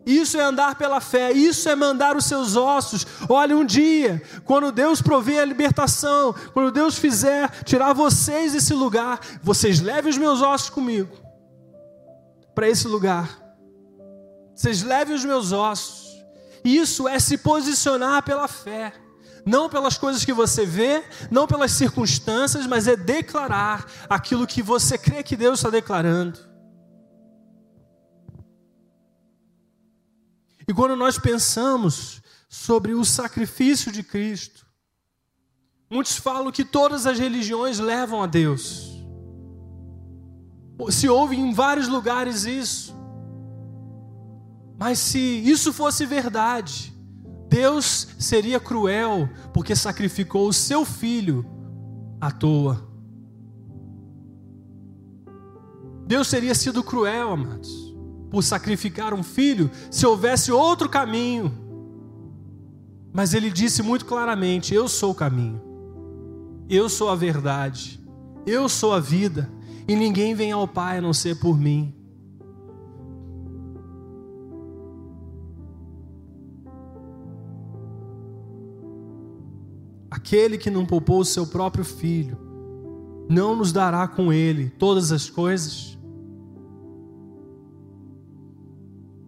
Isso 0.05 0.37
é 0.37 0.41
andar 0.41 0.75
pela 0.75 0.99
fé, 0.99 1.31
isso 1.31 1.69
é 1.69 1.75
mandar 1.75 2.17
os 2.17 2.25
seus 2.25 2.55
ossos. 2.55 3.07
Olha, 3.29 3.55
um 3.55 3.65
dia, 3.65 4.21
quando 4.43 4.71
Deus 4.71 5.01
prover 5.01 5.41
a 5.41 5.45
libertação, 5.45 6.35
quando 6.53 6.71
Deus 6.71 6.97
fizer 6.97 7.49
tirar 7.63 7.93
vocês 7.93 8.51
desse 8.51 8.73
lugar, 8.73 9.19
vocês 9.41 9.79
levem 9.79 10.09
os 10.09 10.17
meus 10.17 10.41
ossos 10.41 10.69
comigo 10.69 11.17
para 12.53 12.67
esse 12.67 12.87
lugar. 12.87 13.39
Vocês 14.53 14.83
levem 14.83 15.15
os 15.15 15.25
meus 15.25 15.51
ossos. 15.51 16.03
Isso 16.63 17.07
é 17.07 17.19
se 17.19 17.37
posicionar 17.37 18.23
pela 18.23 18.47
fé. 18.47 18.93
Não 19.45 19.67
pelas 19.67 19.97
coisas 19.97 20.23
que 20.23 20.31
você 20.31 20.65
vê, 20.65 21.03
não 21.29 21.47
pelas 21.47 21.71
circunstâncias, 21.71 22.65
mas 22.65 22.87
é 22.87 22.95
declarar 22.95 23.85
aquilo 24.09 24.47
que 24.47 24.61
você 24.61 24.97
crê 24.97 25.21
que 25.21 25.35
Deus 25.35 25.59
está 25.59 25.69
declarando. 25.69 26.52
E 30.67 30.73
quando 30.73 30.95
nós 30.95 31.17
pensamos 31.17 32.21
sobre 32.47 32.93
o 32.93 33.03
sacrifício 33.03 33.91
de 33.91 34.03
Cristo, 34.03 34.65
muitos 35.89 36.15
falam 36.17 36.51
que 36.51 36.63
todas 36.63 37.05
as 37.05 37.19
religiões 37.19 37.79
levam 37.79 38.21
a 38.21 38.27
Deus. 38.27 38.91
Se 40.89 41.07
ouve 41.07 41.35
em 41.35 41.53
vários 41.53 41.87
lugares 41.87 42.45
isso. 42.45 42.93
Mas 44.77 44.99
se 44.99 45.19
isso 45.19 45.71
fosse 45.71 46.05
verdade, 46.05 46.93
Deus 47.47 48.07
seria 48.17 48.59
cruel 48.59 49.29
porque 49.53 49.75
sacrificou 49.75 50.47
o 50.47 50.53
seu 50.53 50.83
filho 50.83 51.45
à 52.19 52.31
toa. 52.31 52.89
Deus 56.05 56.29
teria 56.29 56.55
sido 56.55 56.83
cruel, 56.83 57.31
amados 57.31 57.92
por 58.33 58.43
sacrificar 58.43 59.13
um 59.13 59.21
filho 59.21 59.69
se 59.91 60.07
houvesse 60.07 60.51
outro 60.51 60.89
caminho. 60.89 61.53
Mas 63.13 63.35
ele 63.35 63.51
disse 63.51 63.83
muito 63.83 64.05
claramente: 64.05 64.73
Eu 64.73 64.87
sou 64.87 65.11
o 65.11 65.15
caminho, 65.15 65.61
eu 66.67 66.89
sou 66.89 67.11
a 67.11 67.15
verdade, 67.15 68.03
eu 68.43 68.67
sou 68.67 68.91
a 68.91 68.99
vida, 68.99 69.47
e 69.87 69.95
ninguém 69.95 70.33
vem 70.33 70.51
ao 70.51 70.67
Pai 70.67 70.97
a 70.97 71.01
não 71.01 71.13
ser 71.13 71.35
por 71.39 71.59
mim. 71.59 71.93
Aquele 80.09 80.57
que 80.57 80.71
não 80.71 80.87
poupou 80.87 81.19
o 81.19 81.25
seu 81.25 81.45
próprio 81.45 81.85
filho, 81.85 82.35
não 83.29 83.55
nos 83.55 83.71
dará 83.71 84.07
com 84.07 84.33
ele 84.33 84.71
todas 84.71 85.11
as 85.11 85.29
coisas? 85.29 85.93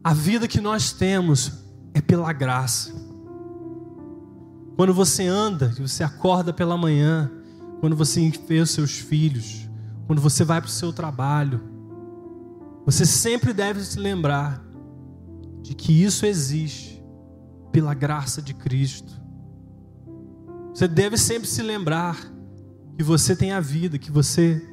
A 0.06 0.14
vida 0.14 0.47
que 0.47 0.62
nós 0.62 0.91
temos 0.91 1.51
é 1.91 1.99
pela 1.99 2.32
graça. 2.32 2.93
Quando 4.76 4.93
você 4.93 5.26
anda, 5.26 5.70
você 5.80 6.03
acorda 6.03 6.53
pela 6.53 6.78
manhã, 6.78 7.32
quando 7.80 7.95
você 7.95 8.30
vê 8.47 8.60
os 8.60 8.70
seus 8.70 8.99
filhos, 8.99 9.68
quando 10.06 10.22
você 10.22 10.43
vai 10.43 10.62
para 10.62 10.68
o 10.68 10.72
seu 10.72 10.93
trabalho, 10.93 11.60
você 12.86 13.03
sempre 13.03 13.51
deve 13.51 13.84
se 13.84 13.97
lembrar 13.97 14.64
de 15.64 15.74
que 15.74 16.03
isso 16.03 16.24
existe 16.28 17.03
pela 17.72 17.95
graça 17.95 18.43
de 18.43 18.53
Cristo. 18.53 19.20
Você 20.72 20.88
deve 20.88 21.18
sempre 21.18 21.47
se 21.47 21.64
lembrar 21.64 22.32
que 22.95 23.03
você 23.03 23.36
tem 23.36 23.53
a 23.53 23.60
vida, 23.60 23.97
que 23.97 24.12
você 24.12 24.64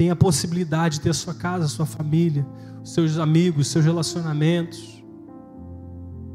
tem 0.00 0.08
a 0.08 0.16
possibilidade 0.16 0.94
de 0.94 1.02
ter 1.02 1.10
a 1.10 1.14
sua 1.14 1.34
casa, 1.34 1.66
a 1.66 1.68
sua 1.68 1.84
família, 1.84 2.46
seus 2.82 3.18
amigos, 3.18 3.66
seus 3.66 3.84
relacionamentos. 3.84 5.04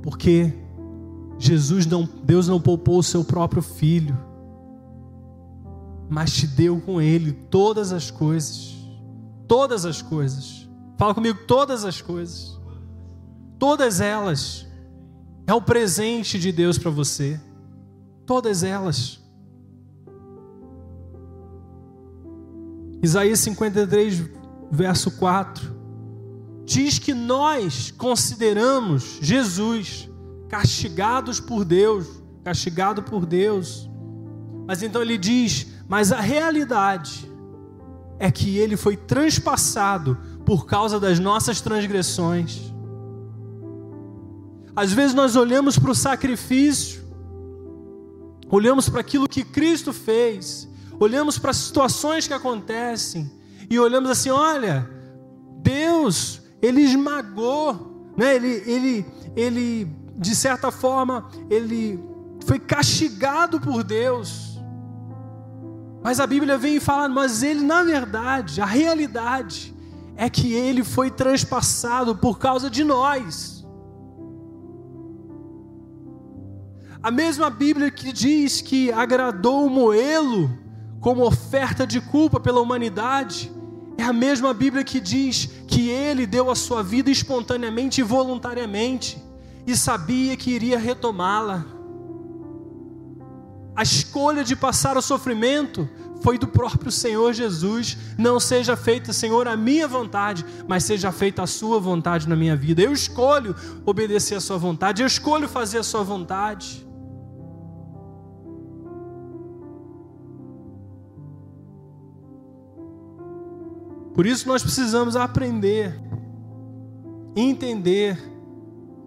Porque 0.03 0.53
Jesus 1.39 1.87
não, 1.87 2.07
Deus 2.23 2.47
não 2.47 2.61
poupou 2.61 2.99
o 2.99 3.03
seu 3.03 3.25
próprio 3.25 3.63
filho, 3.63 4.15
mas 6.07 6.31
te 6.31 6.45
deu 6.45 6.79
com 6.79 7.01
ele 7.01 7.31
todas 7.31 7.91
as 7.91 8.11
coisas. 8.11 8.75
Todas 9.47 9.83
as 9.83 9.99
coisas. 9.99 10.69
Fala 10.95 11.15
comigo, 11.15 11.39
todas 11.47 11.85
as 11.85 11.99
coisas. 11.99 12.61
Todas 13.57 13.99
elas. 13.99 14.67
É 15.47 15.55
o 15.55 15.61
presente 15.61 16.37
de 16.37 16.51
Deus 16.51 16.77
para 16.77 16.91
você. 16.91 17.41
Todas 18.27 18.61
elas. 18.61 19.24
Isaías 23.05 23.39
53, 23.41 24.23
verso 24.71 25.11
4, 25.11 25.75
diz 26.65 26.97
que 26.97 27.13
nós 27.13 27.91
consideramos 27.91 29.19
Jesus 29.21 30.09
castigados 30.49 31.39
por 31.39 31.63
Deus, 31.63 32.07
castigado 32.43 33.03
por 33.03 33.27
Deus. 33.27 33.87
Mas 34.65 34.81
então 34.81 35.03
ele 35.03 35.19
diz: 35.19 35.67
mas 35.87 36.11
a 36.11 36.19
realidade 36.19 37.31
é 38.17 38.31
que 38.31 38.57
ele 38.57 38.75
foi 38.75 38.97
transpassado 38.97 40.17
por 40.43 40.65
causa 40.65 40.99
das 40.99 41.19
nossas 41.19 41.61
transgressões. 41.61 42.73
Às 44.75 44.91
vezes 44.91 45.13
nós 45.13 45.35
olhamos 45.35 45.77
para 45.77 45.91
o 45.91 45.95
sacrifício, 45.95 47.03
olhamos 48.49 48.89
para 48.89 49.01
aquilo 49.01 49.29
que 49.29 49.43
Cristo 49.43 49.93
fez, 49.93 50.67
olhamos 50.99 51.37
para 51.37 51.51
as 51.51 51.57
situações 51.57 52.27
que 52.27 52.33
acontecem 52.33 53.31
e 53.69 53.79
olhamos 53.79 54.09
assim: 54.09 54.29
olha, 54.29 54.89
Deus, 55.61 56.41
Ele 56.61 56.81
esmagou, 56.81 58.13
né? 58.17 58.35
ele, 58.35 58.63
ele, 58.65 59.05
ele, 59.35 59.95
de 60.15 60.35
certa 60.35 60.71
forma, 60.71 61.29
Ele 61.49 61.99
foi 62.45 62.59
castigado 62.59 63.59
por 63.59 63.83
Deus. 63.83 64.59
Mas 66.03 66.19
a 66.19 66.27
Bíblia 66.27 66.57
vem 66.57 66.75
e 66.75 66.79
fala, 66.79 67.09
mas 67.09 67.41
Ele, 67.41 67.61
na 67.61 67.81
verdade, 67.81 68.61
a 68.61 68.65
realidade 68.65 69.73
é 70.15 70.29
que 70.29 70.53
Ele 70.53 70.83
foi 70.83 71.09
transpassado 71.09 72.15
por 72.15 72.37
causa 72.37 72.69
de 72.69 72.83
nós. 72.83 73.65
A 77.01 77.11
mesma 77.11 77.49
Bíblia 77.49 77.91
que 77.91 78.11
diz 78.11 78.61
que 78.61 78.91
agradou 78.91 79.65
o 79.65 79.69
Moelo 79.69 80.64
como 81.05 81.23
oferta 81.23 81.85
de 81.85 82.01
culpa 82.01 82.39
pela 82.39 82.59
humanidade, 82.59 83.51
é 83.95 84.01
a 84.01 84.11
mesma 84.11 84.55
Bíblia 84.55 84.83
que 84.83 84.99
diz 84.99 85.47
que 85.67 85.87
ele 85.87 86.25
deu 86.25 86.49
a 86.49 86.55
sua 86.55 86.81
vida 86.81 87.11
espontaneamente 87.11 88.01
e 88.01 88.03
voluntariamente 88.03 89.23
e 89.67 89.77
sabia 89.77 90.35
que 90.35 90.49
iria 90.49 90.79
retomá-la. 90.79 91.63
A 93.75 93.83
escolha 93.83 94.43
de 94.43 94.55
passar 94.55 94.97
o 94.97 95.01
sofrimento 95.01 95.87
foi 96.23 96.39
do 96.39 96.47
próprio 96.47 96.91
Senhor 96.91 97.31
Jesus. 97.33 97.95
Não 98.17 98.39
seja 98.39 98.75
feita, 98.75 99.13
Senhor, 99.13 99.47
a 99.47 99.55
minha 99.55 99.87
vontade, 99.87 100.43
mas 100.67 100.85
seja 100.85 101.11
feita 101.11 101.43
a 101.43 101.47
sua 101.47 101.79
vontade 101.79 102.27
na 102.27 102.35
minha 102.35 102.55
vida. 102.55 102.81
Eu 102.81 102.91
escolho 102.91 103.55
obedecer 103.85 104.33
a 104.33 104.41
sua 104.41 104.57
vontade, 104.57 105.03
eu 105.03 105.07
escolho 105.07 105.47
fazer 105.47 105.77
a 105.77 105.83
sua 105.83 106.01
vontade. 106.01 106.84
Por 114.15 114.25
isso 114.25 114.47
nós 114.47 114.63
precisamos 114.63 115.17
aprender, 115.17 115.93
entender 117.35 118.17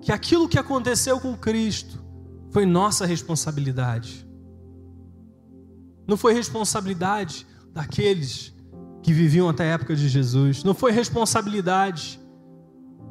que 0.02 0.12
aquilo 0.12 0.46
que 0.46 0.58
aconteceu 0.58 1.18
com 1.18 1.34
Cristo 1.34 1.98
foi 2.50 2.66
nossa 2.66 3.06
responsabilidade. 3.06 4.28
Não 6.06 6.14
foi 6.14 6.34
responsabilidade 6.34 7.46
daqueles 7.72 8.54
que 9.02 9.10
viviam 9.10 9.48
até 9.48 9.64
a 9.64 9.74
época 9.74 9.96
de 9.96 10.10
Jesus. 10.10 10.62
Não 10.62 10.74
foi 10.74 10.92
responsabilidade 10.92 12.20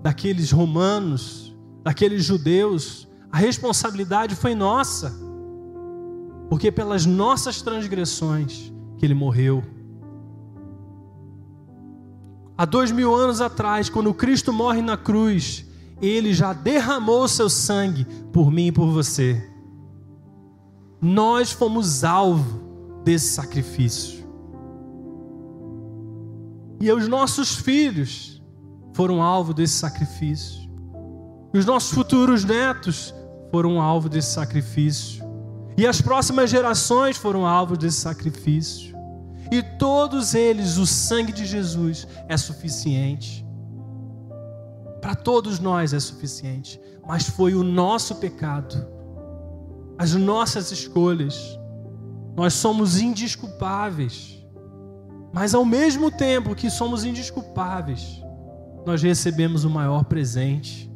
daqueles 0.03 0.51
romanos, 0.51 1.55
daqueles 1.83 2.23
judeus. 2.23 3.07
A 3.31 3.37
responsabilidade 3.37 4.35
foi 4.35 4.53
nossa. 4.53 5.11
Porque 6.47 6.71
pelas 6.71 7.07
nossas 7.07 7.59
transgressões 7.63 8.71
que 8.99 9.05
ele 9.05 9.15
morreu. 9.15 9.63
Há 12.57 12.65
dois 12.65 12.91
mil 12.91 13.13
anos 13.13 13.39
atrás, 13.39 13.87
quando 13.87 14.13
Cristo 14.13 14.51
morre 14.51 14.81
na 14.81 14.97
cruz, 14.97 15.63
ele 16.01 16.33
já 16.33 16.53
derramou 16.53 17.23
o 17.23 17.27
seu 17.27 17.49
sangue 17.49 18.05
por 18.33 18.51
mim 18.51 18.67
e 18.67 18.71
por 18.71 18.87
você. 18.87 19.47
Nós 20.99 21.51
fomos 21.51 22.03
alvo 22.03 23.01
desse 23.03 23.33
sacrifício. 23.33 24.25
E 26.81 26.91
os 26.91 27.07
nossos 27.07 27.55
filhos 27.55 28.41
foram 28.93 29.21
alvo 29.21 29.53
desse 29.53 29.75
sacrifício. 29.75 30.67
E 31.53 31.57
os 31.59 31.65
nossos 31.65 31.91
futuros 31.91 32.43
netos 32.43 33.13
foram 33.51 33.79
alvo 33.79 34.09
desse 34.09 34.33
sacrifício. 34.33 35.23
E 35.77 35.85
as 35.85 36.01
próximas 36.01 36.49
gerações 36.49 37.17
foram 37.17 37.45
alvo 37.45 37.77
desse 37.77 37.97
sacrifício. 37.97 38.96
E 39.51 39.61
todos 39.61 40.33
eles, 40.35 40.77
o 40.77 40.85
sangue 40.85 41.31
de 41.31 41.45
Jesus 41.45 42.07
é 42.27 42.35
suficiente. 42.35 43.45
Para 45.01 45.15
todos 45.15 45.59
nós 45.59 45.93
é 45.93 45.99
suficiente. 45.99 46.79
Mas 47.07 47.29
foi 47.29 47.53
o 47.55 47.63
nosso 47.63 48.15
pecado, 48.15 48.85
as 49.97 50.13
nossas 50.13 50.71
escolhas. 50.71 51.57
Nós 52.35 52.53
somos 52.53 52.99
indisculpáveis. 52.99 54.45
Mas 55.33 55.53
ao 55.53 55.63
mesmo 55.63 56.11
tempo 56.11 56.55
que 56.55 56.69
somos 56.69 57.05
indisculpáveis, 57.05 58.21
nós 58.85 59.01
recebemos 59.01 59.63
o 59.63 59.69
maior 59.69 60.03
presente. 60.05 60.91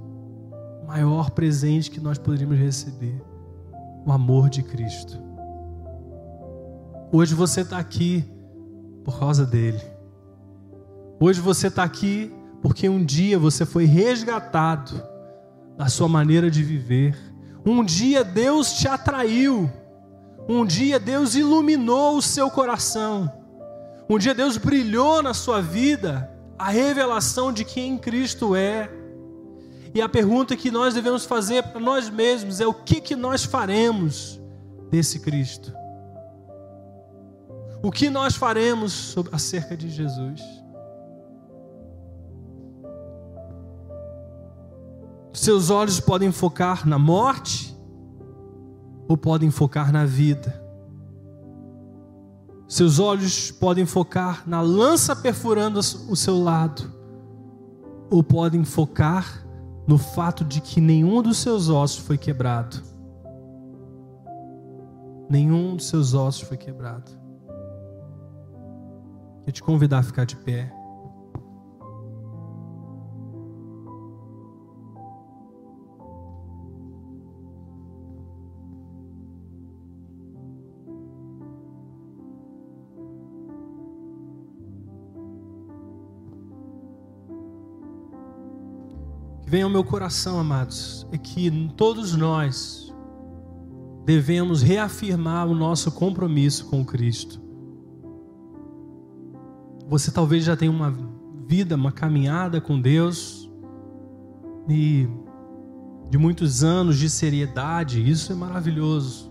O 0.84 0.88
maior 0.88 1.30
presente 1.30 1.90
que 1.90 2.00
nós 2.00 2.18
poderíamos 2.18 2.58
receber: 2.58 3.24
o 4.06 4.12
amor 4.12 4.50
de 4.50 4.64
Cristo. 4.64 5.22
Hoje 7.14 7.36
você 7.36 7.62
está 7.62 7.78
aqui 7.78 8.26
por 9.04 9.20
causa 9.20 9.46
dele. 9.46 9.82
Hoje 11.20 11.40
você 11.40 11.68
está 11.68 11.84
aqui 11.84 12.34
porque 12.62 12.88
um 12.88 13.04
dia 13.04 13.38
você 13.40 13.66
foi 13.66 13.86
resgatado 13.86 15.02
da 15.78 15.88
sua 15.88 16.08
maneira 16.08 16.50
de 16.50 16.64
viver. 16.64 17.18
Um 17.66 17.84
dia 17.84 18.24
Deus 18.24 18.74
te 18.74 18.88
atraiu. 18.88 19.70
Um 20.48 20.66
dia 20.66 21.00
Deus 21.00 21.36
iluminou 21.36 22.18
o 22.18 22.22
seu 22.22 22.50
coração. 22.50 23.32
Um 24.10 24.18
dia 24.18 24.34
Deus 24.34 24.58
brilhou 24.58 25.24
na 25.24 25.34
sua 25.34 25.62
vida 25.62 26.30
a 26.58 26.70
revelação 26.70 27.52
de 27.52 27.64
quem 27.64 27.98
Cristo 27.98 28.56
é. 28.56 28.90
E 29.94 30.02
a 30.02 30.08
pergunta 30.08 30.56
que 30.56 30.72
nós 30.72 30.94
devemos 30.94 31.26
fazer 31.26 31.64
para 31.64 31.80
nós 31.80 32.10
mesmos 32.10 32.60
é: 32.62 32.68
o 32.68 32.74
que, 32.74 33.02
que 33.02 33.16
nós 33.16 33.44
faremos 33.44 34.40
desse 34.90 35.20
Cristo? 35.20 35.74
O 37.84 37.92
que 37.92 38.10
nós 38.10 38.36
faremos 38.36 38.92
sobre, 38.92 39.34
acerca 39.34 39.76
de 39.76 39.90
Jesus? 39.90 40.42
Seus 45.34 45.70
olhos 45.70 46.00
podem 46.00 46.32
focar 46.32 46.88
na 46.88 47.00
morte 47.00 47.76
ou 49.08 49.18
podem 49.18 49.50
focar 49.50 49.92
na 49.92 50.06
vida. 50.06 50.62
Seus 52.68 53.00
olhos 53.00 53.52
podem 53.52 53.86
focar 53.86 54.48
na 54.48 54.62
lança 54.62 55.16
perfurando 55.16 55.80
o 55.80 56.16
seu 56.16 56.42
lado, 56.42 56.84
ou 58.10 58.24
podem 58.24 58.64
focar 58.64 59.46
no 59.88 59.98
fato 59.98 60.46
de 60.46 60.62
que 60.62 60.80
nenhum 60.80 61.22
dos 61.22 61.38
seus 61.38 61.68
ossos 61.68 62.06
foi 62.06 62.18
quebrado. 62.18 62.82
Nenhum 65.30 65.76
dos 65.76 65.88
seus 65.88 66.14
ossos 66.14 66.48
foi 66.48 66.56
quebrado. 66.56 67.21
Quero 69.44 69.52
te 69.52 69.64
convidar 69.64 70.00
a 70.00 70.04
ficar 70.04 70.26
de 70.26 70.36
pé. 70.36 70.72
Que 89.42 89.50
venha 89.50 89.66
ao 89.66 89.72
meu 89.72 89.84
coração, 89.84 90.40
amados, 90.40 91.08
é 91.12 91.18
que 91.18 91.50
todos 91.76 92.16
nós 92.16 92.94
devemos 94.06 94.62
reafirmar 94.62 95.48
o 95.48 95.56
nosso 95.56 95.92
compromisso 95.92 96.68
com 96.68 96.86
Cristo. 96.86 97.41
Você 99.92 100.10
talvez 100.10 100.46
já 100.46 100.56
tenha 100.56 100.72
uma 100.72 100.96
vida, 101.46 101.76
uma 101.76 101.92
caminhada 101.92 102.62
com 102.62 102.80
Deus 102.80 103.52
e 104.70 105.06
de 106.10 106.18
muitos 106.18 106.64
anos 106.64 106.98
de 106.98 107.10
seriedade, 107.10 108.10
isso 108.10 108.32
é 108.32 108.36
maravilhoso. 108.36 109.30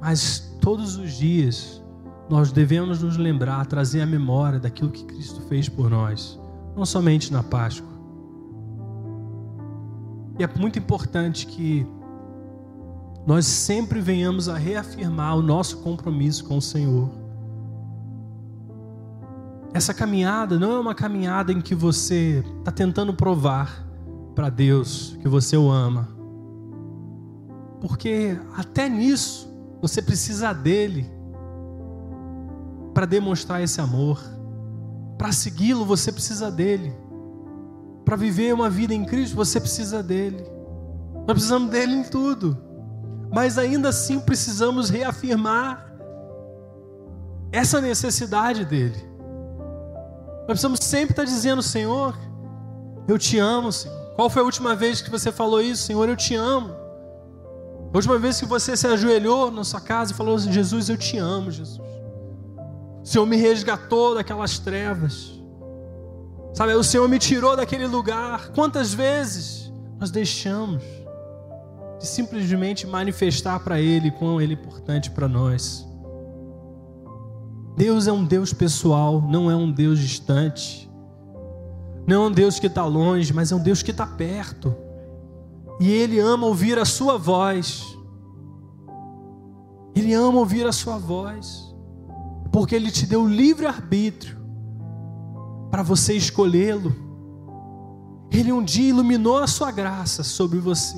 Mas 0.00 0.56
todos 0.58 0.96
os 0.96 1.12
dias 1.12 1.84
nós 2.30 2.50
devemos 2.50 3.02
nos 3.02 3.18
lembrar, 3.18 3.66
trazer 3.66 4.00
a 4.00 4.06
memória 4.06 4.58
daquilo 4.58 4.90
que 4.90 5.04
Cristo 5.04 5.42
fez 5.42 5.68
por 5.68 5.90
nós, 5.90 6.40
não 6.74 6.86
somente 6.86 7.30
na 7.30 7.42
Páscoa. 7.42 7.92
E 10.38 10.42
é 10.42 10.48
muito 10.58 10.78
importante 10.78 11.46
que 11.46 11.86
nós 13.26 13.44
sempre 13.44 14.00
venhamos 14.00 14.48
a 14.48 14.56
reafirmar 14.56 15.36
o 15.36 15.42
nosso 15.42 15.82
compromisso 15.82 16.42
com 16.42 16.56
o 16.56 16.62
Senhor. 16.62 17.21
Essa 19.74 19.94
caminhada 19.94 20.58
não 20.58 20.72
é 20.72 20.78
uma 20.78 20.94
caminhada 20.94 21.52
em 21.52 21.60
que 21.60 21.74
você 21.74 22.44
está 22.58 22.70
tentando 22.70 23.14
provar 23.14 23.86
para 24.34 24.50
Deus 24.50 25.16
que 25.20 25.28
você 25.28 25.56
o 25.56 25.70
ama. 25.70 26.08
Porque 27.80 28.38
até 28.56 28.88
nisso 28.88 29.50
você 29.80 30.02
precisa 30.02 30.52
dele 30.52 31.10
para 32.92 33.06
demonstrar 33.06 33.62
esse 33.62 33.80
amor. 33.80 34.22
Para 35.16 35.32
segui-lo, 35.32 35.84
você 35.84 36.12
precisa 36.12 36.50
dele. 36.50 36.94
Para 38.04 38.16
viver 38.16 38.52
uma 38.52 38.68
vida 38.68 38.94
em 38.94 39.04
Cristo, 39.04 39.34
você 39.34 39.58
precisa 39.58 40.02
dele. 40.02 40.44
Nós 41.26 41.32
precisamos 41.32 41.70
dele 41.70 41.94
em 41.94 42.04
tudo. 42.04 42.58
Mas 43.32 43.56
ainda 43.56 43.88
assim 43.88 44.20
precisamos 44.20 44.90
reafirmar 44.90 45.90
essa 47.50 47.80
necessidade 47.80 48.64
dele. 48.64 49.11
Nós 50.42 50.58
precisamos 50.58 50.80
sempre 50.80 51.12
estar 51.12 51.24
dizendo, 51.24 51.62
Senhor, 51.62 52.18
eu 53.06 53.18
te 53.18 53.38
amo, 53.38 53.70
Senhor. 53.72 53.96
Qual 54.16 54.28
foi 54.28 54.42
a 54.42 54.44
última 54.44 54.74
vez 54.74 55.00
que 55.00 55.10
você 55.10 55.30
falou 55.30 55.60
isso, 55.60 55.84
Senhor? 55.84 56.08
Eu 56.08 56.16
te 56.16 56.34
amo. 56.34 56.74
A 57.92 57.96
última 57.96 58.18
vez 58.18 58.40
que 58.40 58.46
você 58.46 58.76
se 58.76 58.86
ajoelhou 58.86 59.50
na 59.50 59.64
sua 59.64 59.80
casa 59.80 60.12
e 60.12 60.16
falou 60.16 60.36
assim, 60.36 60.50
Jesus, 60.50 60.88
eu 60.88 60.96
te 60.96 61.18
amo, 61.18 61.50
Jesus. 61.50 61.80
O 63.02 63.06
Senhor 63.06 63.26
me 63.26 63.36
resgatou 63.36 64.14
daquelas 64.14 64.58
trevas. 64.58 65.32
Sabe, 66.54 66.74
o 66.74 66.82
Senhor 66.82 67.08
me 67.08 67.18
tirou 67.18 67.56
daquele 67.56 67.86
lugar. 67.86 68.48
Quantas 68.48 68.92
vezes 68.92 69.72
nós 69.98 70.10
deixamos 70.10 70.82
de 71.98 72.06
simplesmente 72.06 72.86
manifestar 72.86 73.60
para 73.60 73.80
Ele 73.80 74.10
quão 74.10 74.40
Ele 74.40 74.54
é 74.54 74.56
importante 74.56 75.10
para 75.10 75.28
nós? 75.28 75.86
Deus 77.76 78.06
é 78.06 78.12
um 78.12 78.24
Deus 78.24 78.52
pessoal, 78.52 79.20
não 79.20 79.50
é 79.50 79.56
um 79.56 79.70
Deus 79.70 79.98
distante. 79.98 80.90
Não 82.06 82.24
é 82.24 82.26
um 82.28 82.32
Deus 82.32 82.58
que 82.58 82.66
está 82.66 82.84
longe, 82.84 83.32
mas 83.32 83.52
é 83.52 83.56
um 83.56 83.62
Deus 83.62 83.82
que 83.82 83.90
está 83.90 84.06
perto. 84.06 84.74
E 85.80 85.90
Ele 85.90 86.18
ama 86.18 86.46
ouvir 86.46 86.78
a 86.78 86.84
Sua 86.84 87.16
voz. 87.16 87.96
Ele 89.94 90.12
ama 90.12 90.38
ouvir 90.38 90.66
a 90.66 90.72
Sua 90.72 90.98
voz, 90.98 91.74
porque 92.50 92.74
Ele 92.74 92.90
te 92.90 93.06
deu 93.06 93.26
livre 93.26 93.66
arbítrio 93.66 94.36
para 95.70 95.82
você 95.82 96.14
escolhê-lo. 96.14 96.94
Ele 98.30 98.52
um 98.52 98.62
dia 98.62 98.90
iluminou 98.90 99.38
a 99.38 99.46
sua 99.46 99.70
graça 99.70 100.22
sobre 100.22 100.58
você, 100.58 100.96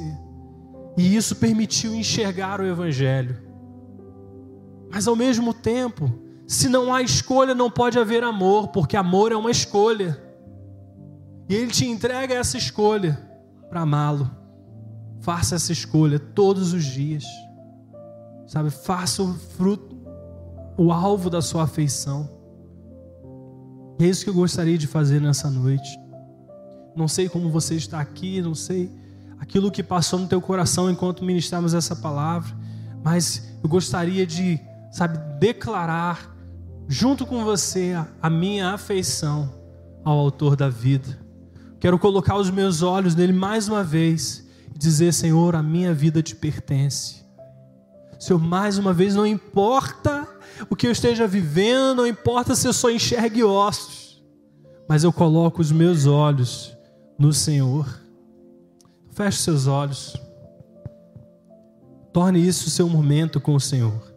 e 0.97 1.17
isso 1.17 1.37
permitiu 1.37 1.95
enxergar 1.95 2.61
o 2.61 2.67
Evangelho. 2.67 3.37
Mas 4.91 5.09
ao 5.09 5.17
mesmo 5.17 5.53
tempo, 5.53 6.24
se 6.47 6.69
não 6.69 6.93
há 6.93 7.03
escolha, 7.03 7.55
não 7.55 7.71
pode 7.71 7.99
haver 7.99 8.23
amor, 8.23 8.69
porque 8.69 8.97
amor 8.97 9.33
é 9.33 9.37
uma 9.37 9.51
escolha. 9.51 10.23
E 11.49 11.55
Ele 11.55 11.71
te 11.71 11.87
entrega 11.87 12.35
essa 12.35 12.59
escolha 12.59 13.19
para 13.69 13.81
amá-lo. 13.81 14.31
Faça 15.21 15.55
essa 15.55 15.73
escolha 15.73 16.19
todos 16.19 16.73
os 16.73 16.85
dias. 16.85 17.25
Sabe, 18.47 18.71
faça 18.71 19.23
o 19.23 19.33
fruto, 19.35 19.97
o 20.77 20.93
alvo 20.93 21.31
da 21.31 21.41
sua 21.41 21.65
afeição. 21.65 22.29
E 23.99 24.05
é 24.05 24.09
isso 24.09 24.25
que 24.25 24.31
eu 24.31 24.35
gostaria 24.35 24.77
de 24.77 24.87
fazer 24.87 25.21
nessa 25.21 25.51
noite. 25.51 25.99
Não 26.95 27.09
sei 27.09 27.29
como 27.29 27.49
você 27.49 27.75
está 27.75 28.01
aqui, 28.01 28.43
não 28.43 28.55
sei 28.55 28.91
aquilo 29.39 29.71
que 29.71 29.83
passou 29.83 30.19
no 30.19 30.27
teu 30.27 30.41
coração 30.41 30.91
enquanto 30.91 31.25
ministramos 31.25 31.75
essa 31.75 31.97
palavra, 31.97 32.55
mas 33.03 33.57
eu 33.63 33.69
gostaria 33.69 34.27
de, 34.27 34.61
sabe, 34.91 35.19
declarar 35.39 36.34
junto 36.89 37.27
com 37.27 37.45
você 37.45 37.95
a, 38.21 38.31
minha 38.31 38.71
afeição 38.71 39.53
ao 40.05 40.19
autor 40.19 40.57
da 40.57 40.69
vida. 40.69 41.19
Quero 41.81 41.99
colocar 41.99 42.37
os 42.37 42.51
meus 42.51 42.83
olhos 42.83 43.15
nele 43.15 43.33
mais 43.33 43.69
uma 43.69 43.83
vez 43.83 44.47
e 44.75 44.79
dizer: 44.79 45.13
Senhor, 45.13 45.55
a 45.55 45.63
minha 45.63 45.93
vida 45.95 46.23
te 46.23 46.35
pertence. 46.35 47.25
Senhor, 48.19 48.39
mais 48.39 48.79
uma 48.79 48.93
vez, 48.93 49.15
não 49.15 49.27
importa 49.27 50.27
o 50.71 50.77
que 50.77 50.87
eu 50.87 50.93
esteja 50.93 51.27
vivendo, 51.27 51.97
não 51.97 52.07
importa 52.07 52.55
se 52.55 52.67
eu 52.67 52.73
só 52.73 52.91
enxergue 52.91 53.43
ossos, 53.43 54.23
mas 54.89 55.05
eu 55.05 55.13
coloco 55.13 55.61
os 55.61 55.73
meus 55.73 56.07
olhos 56.07 56.77
no 57.19 57.33
Senhor. 57.33 57.87
Feche 59.11 59.39
seus 59.39 59.67
olhos. 59.67 60.17
Torne 62.13 62.47
isso 62.47 62.71
seu 62.71 62.89
momento 62.89 63.41
com 63.41 63.55
o 63.55 63.61
Senhor. 63.61 64.14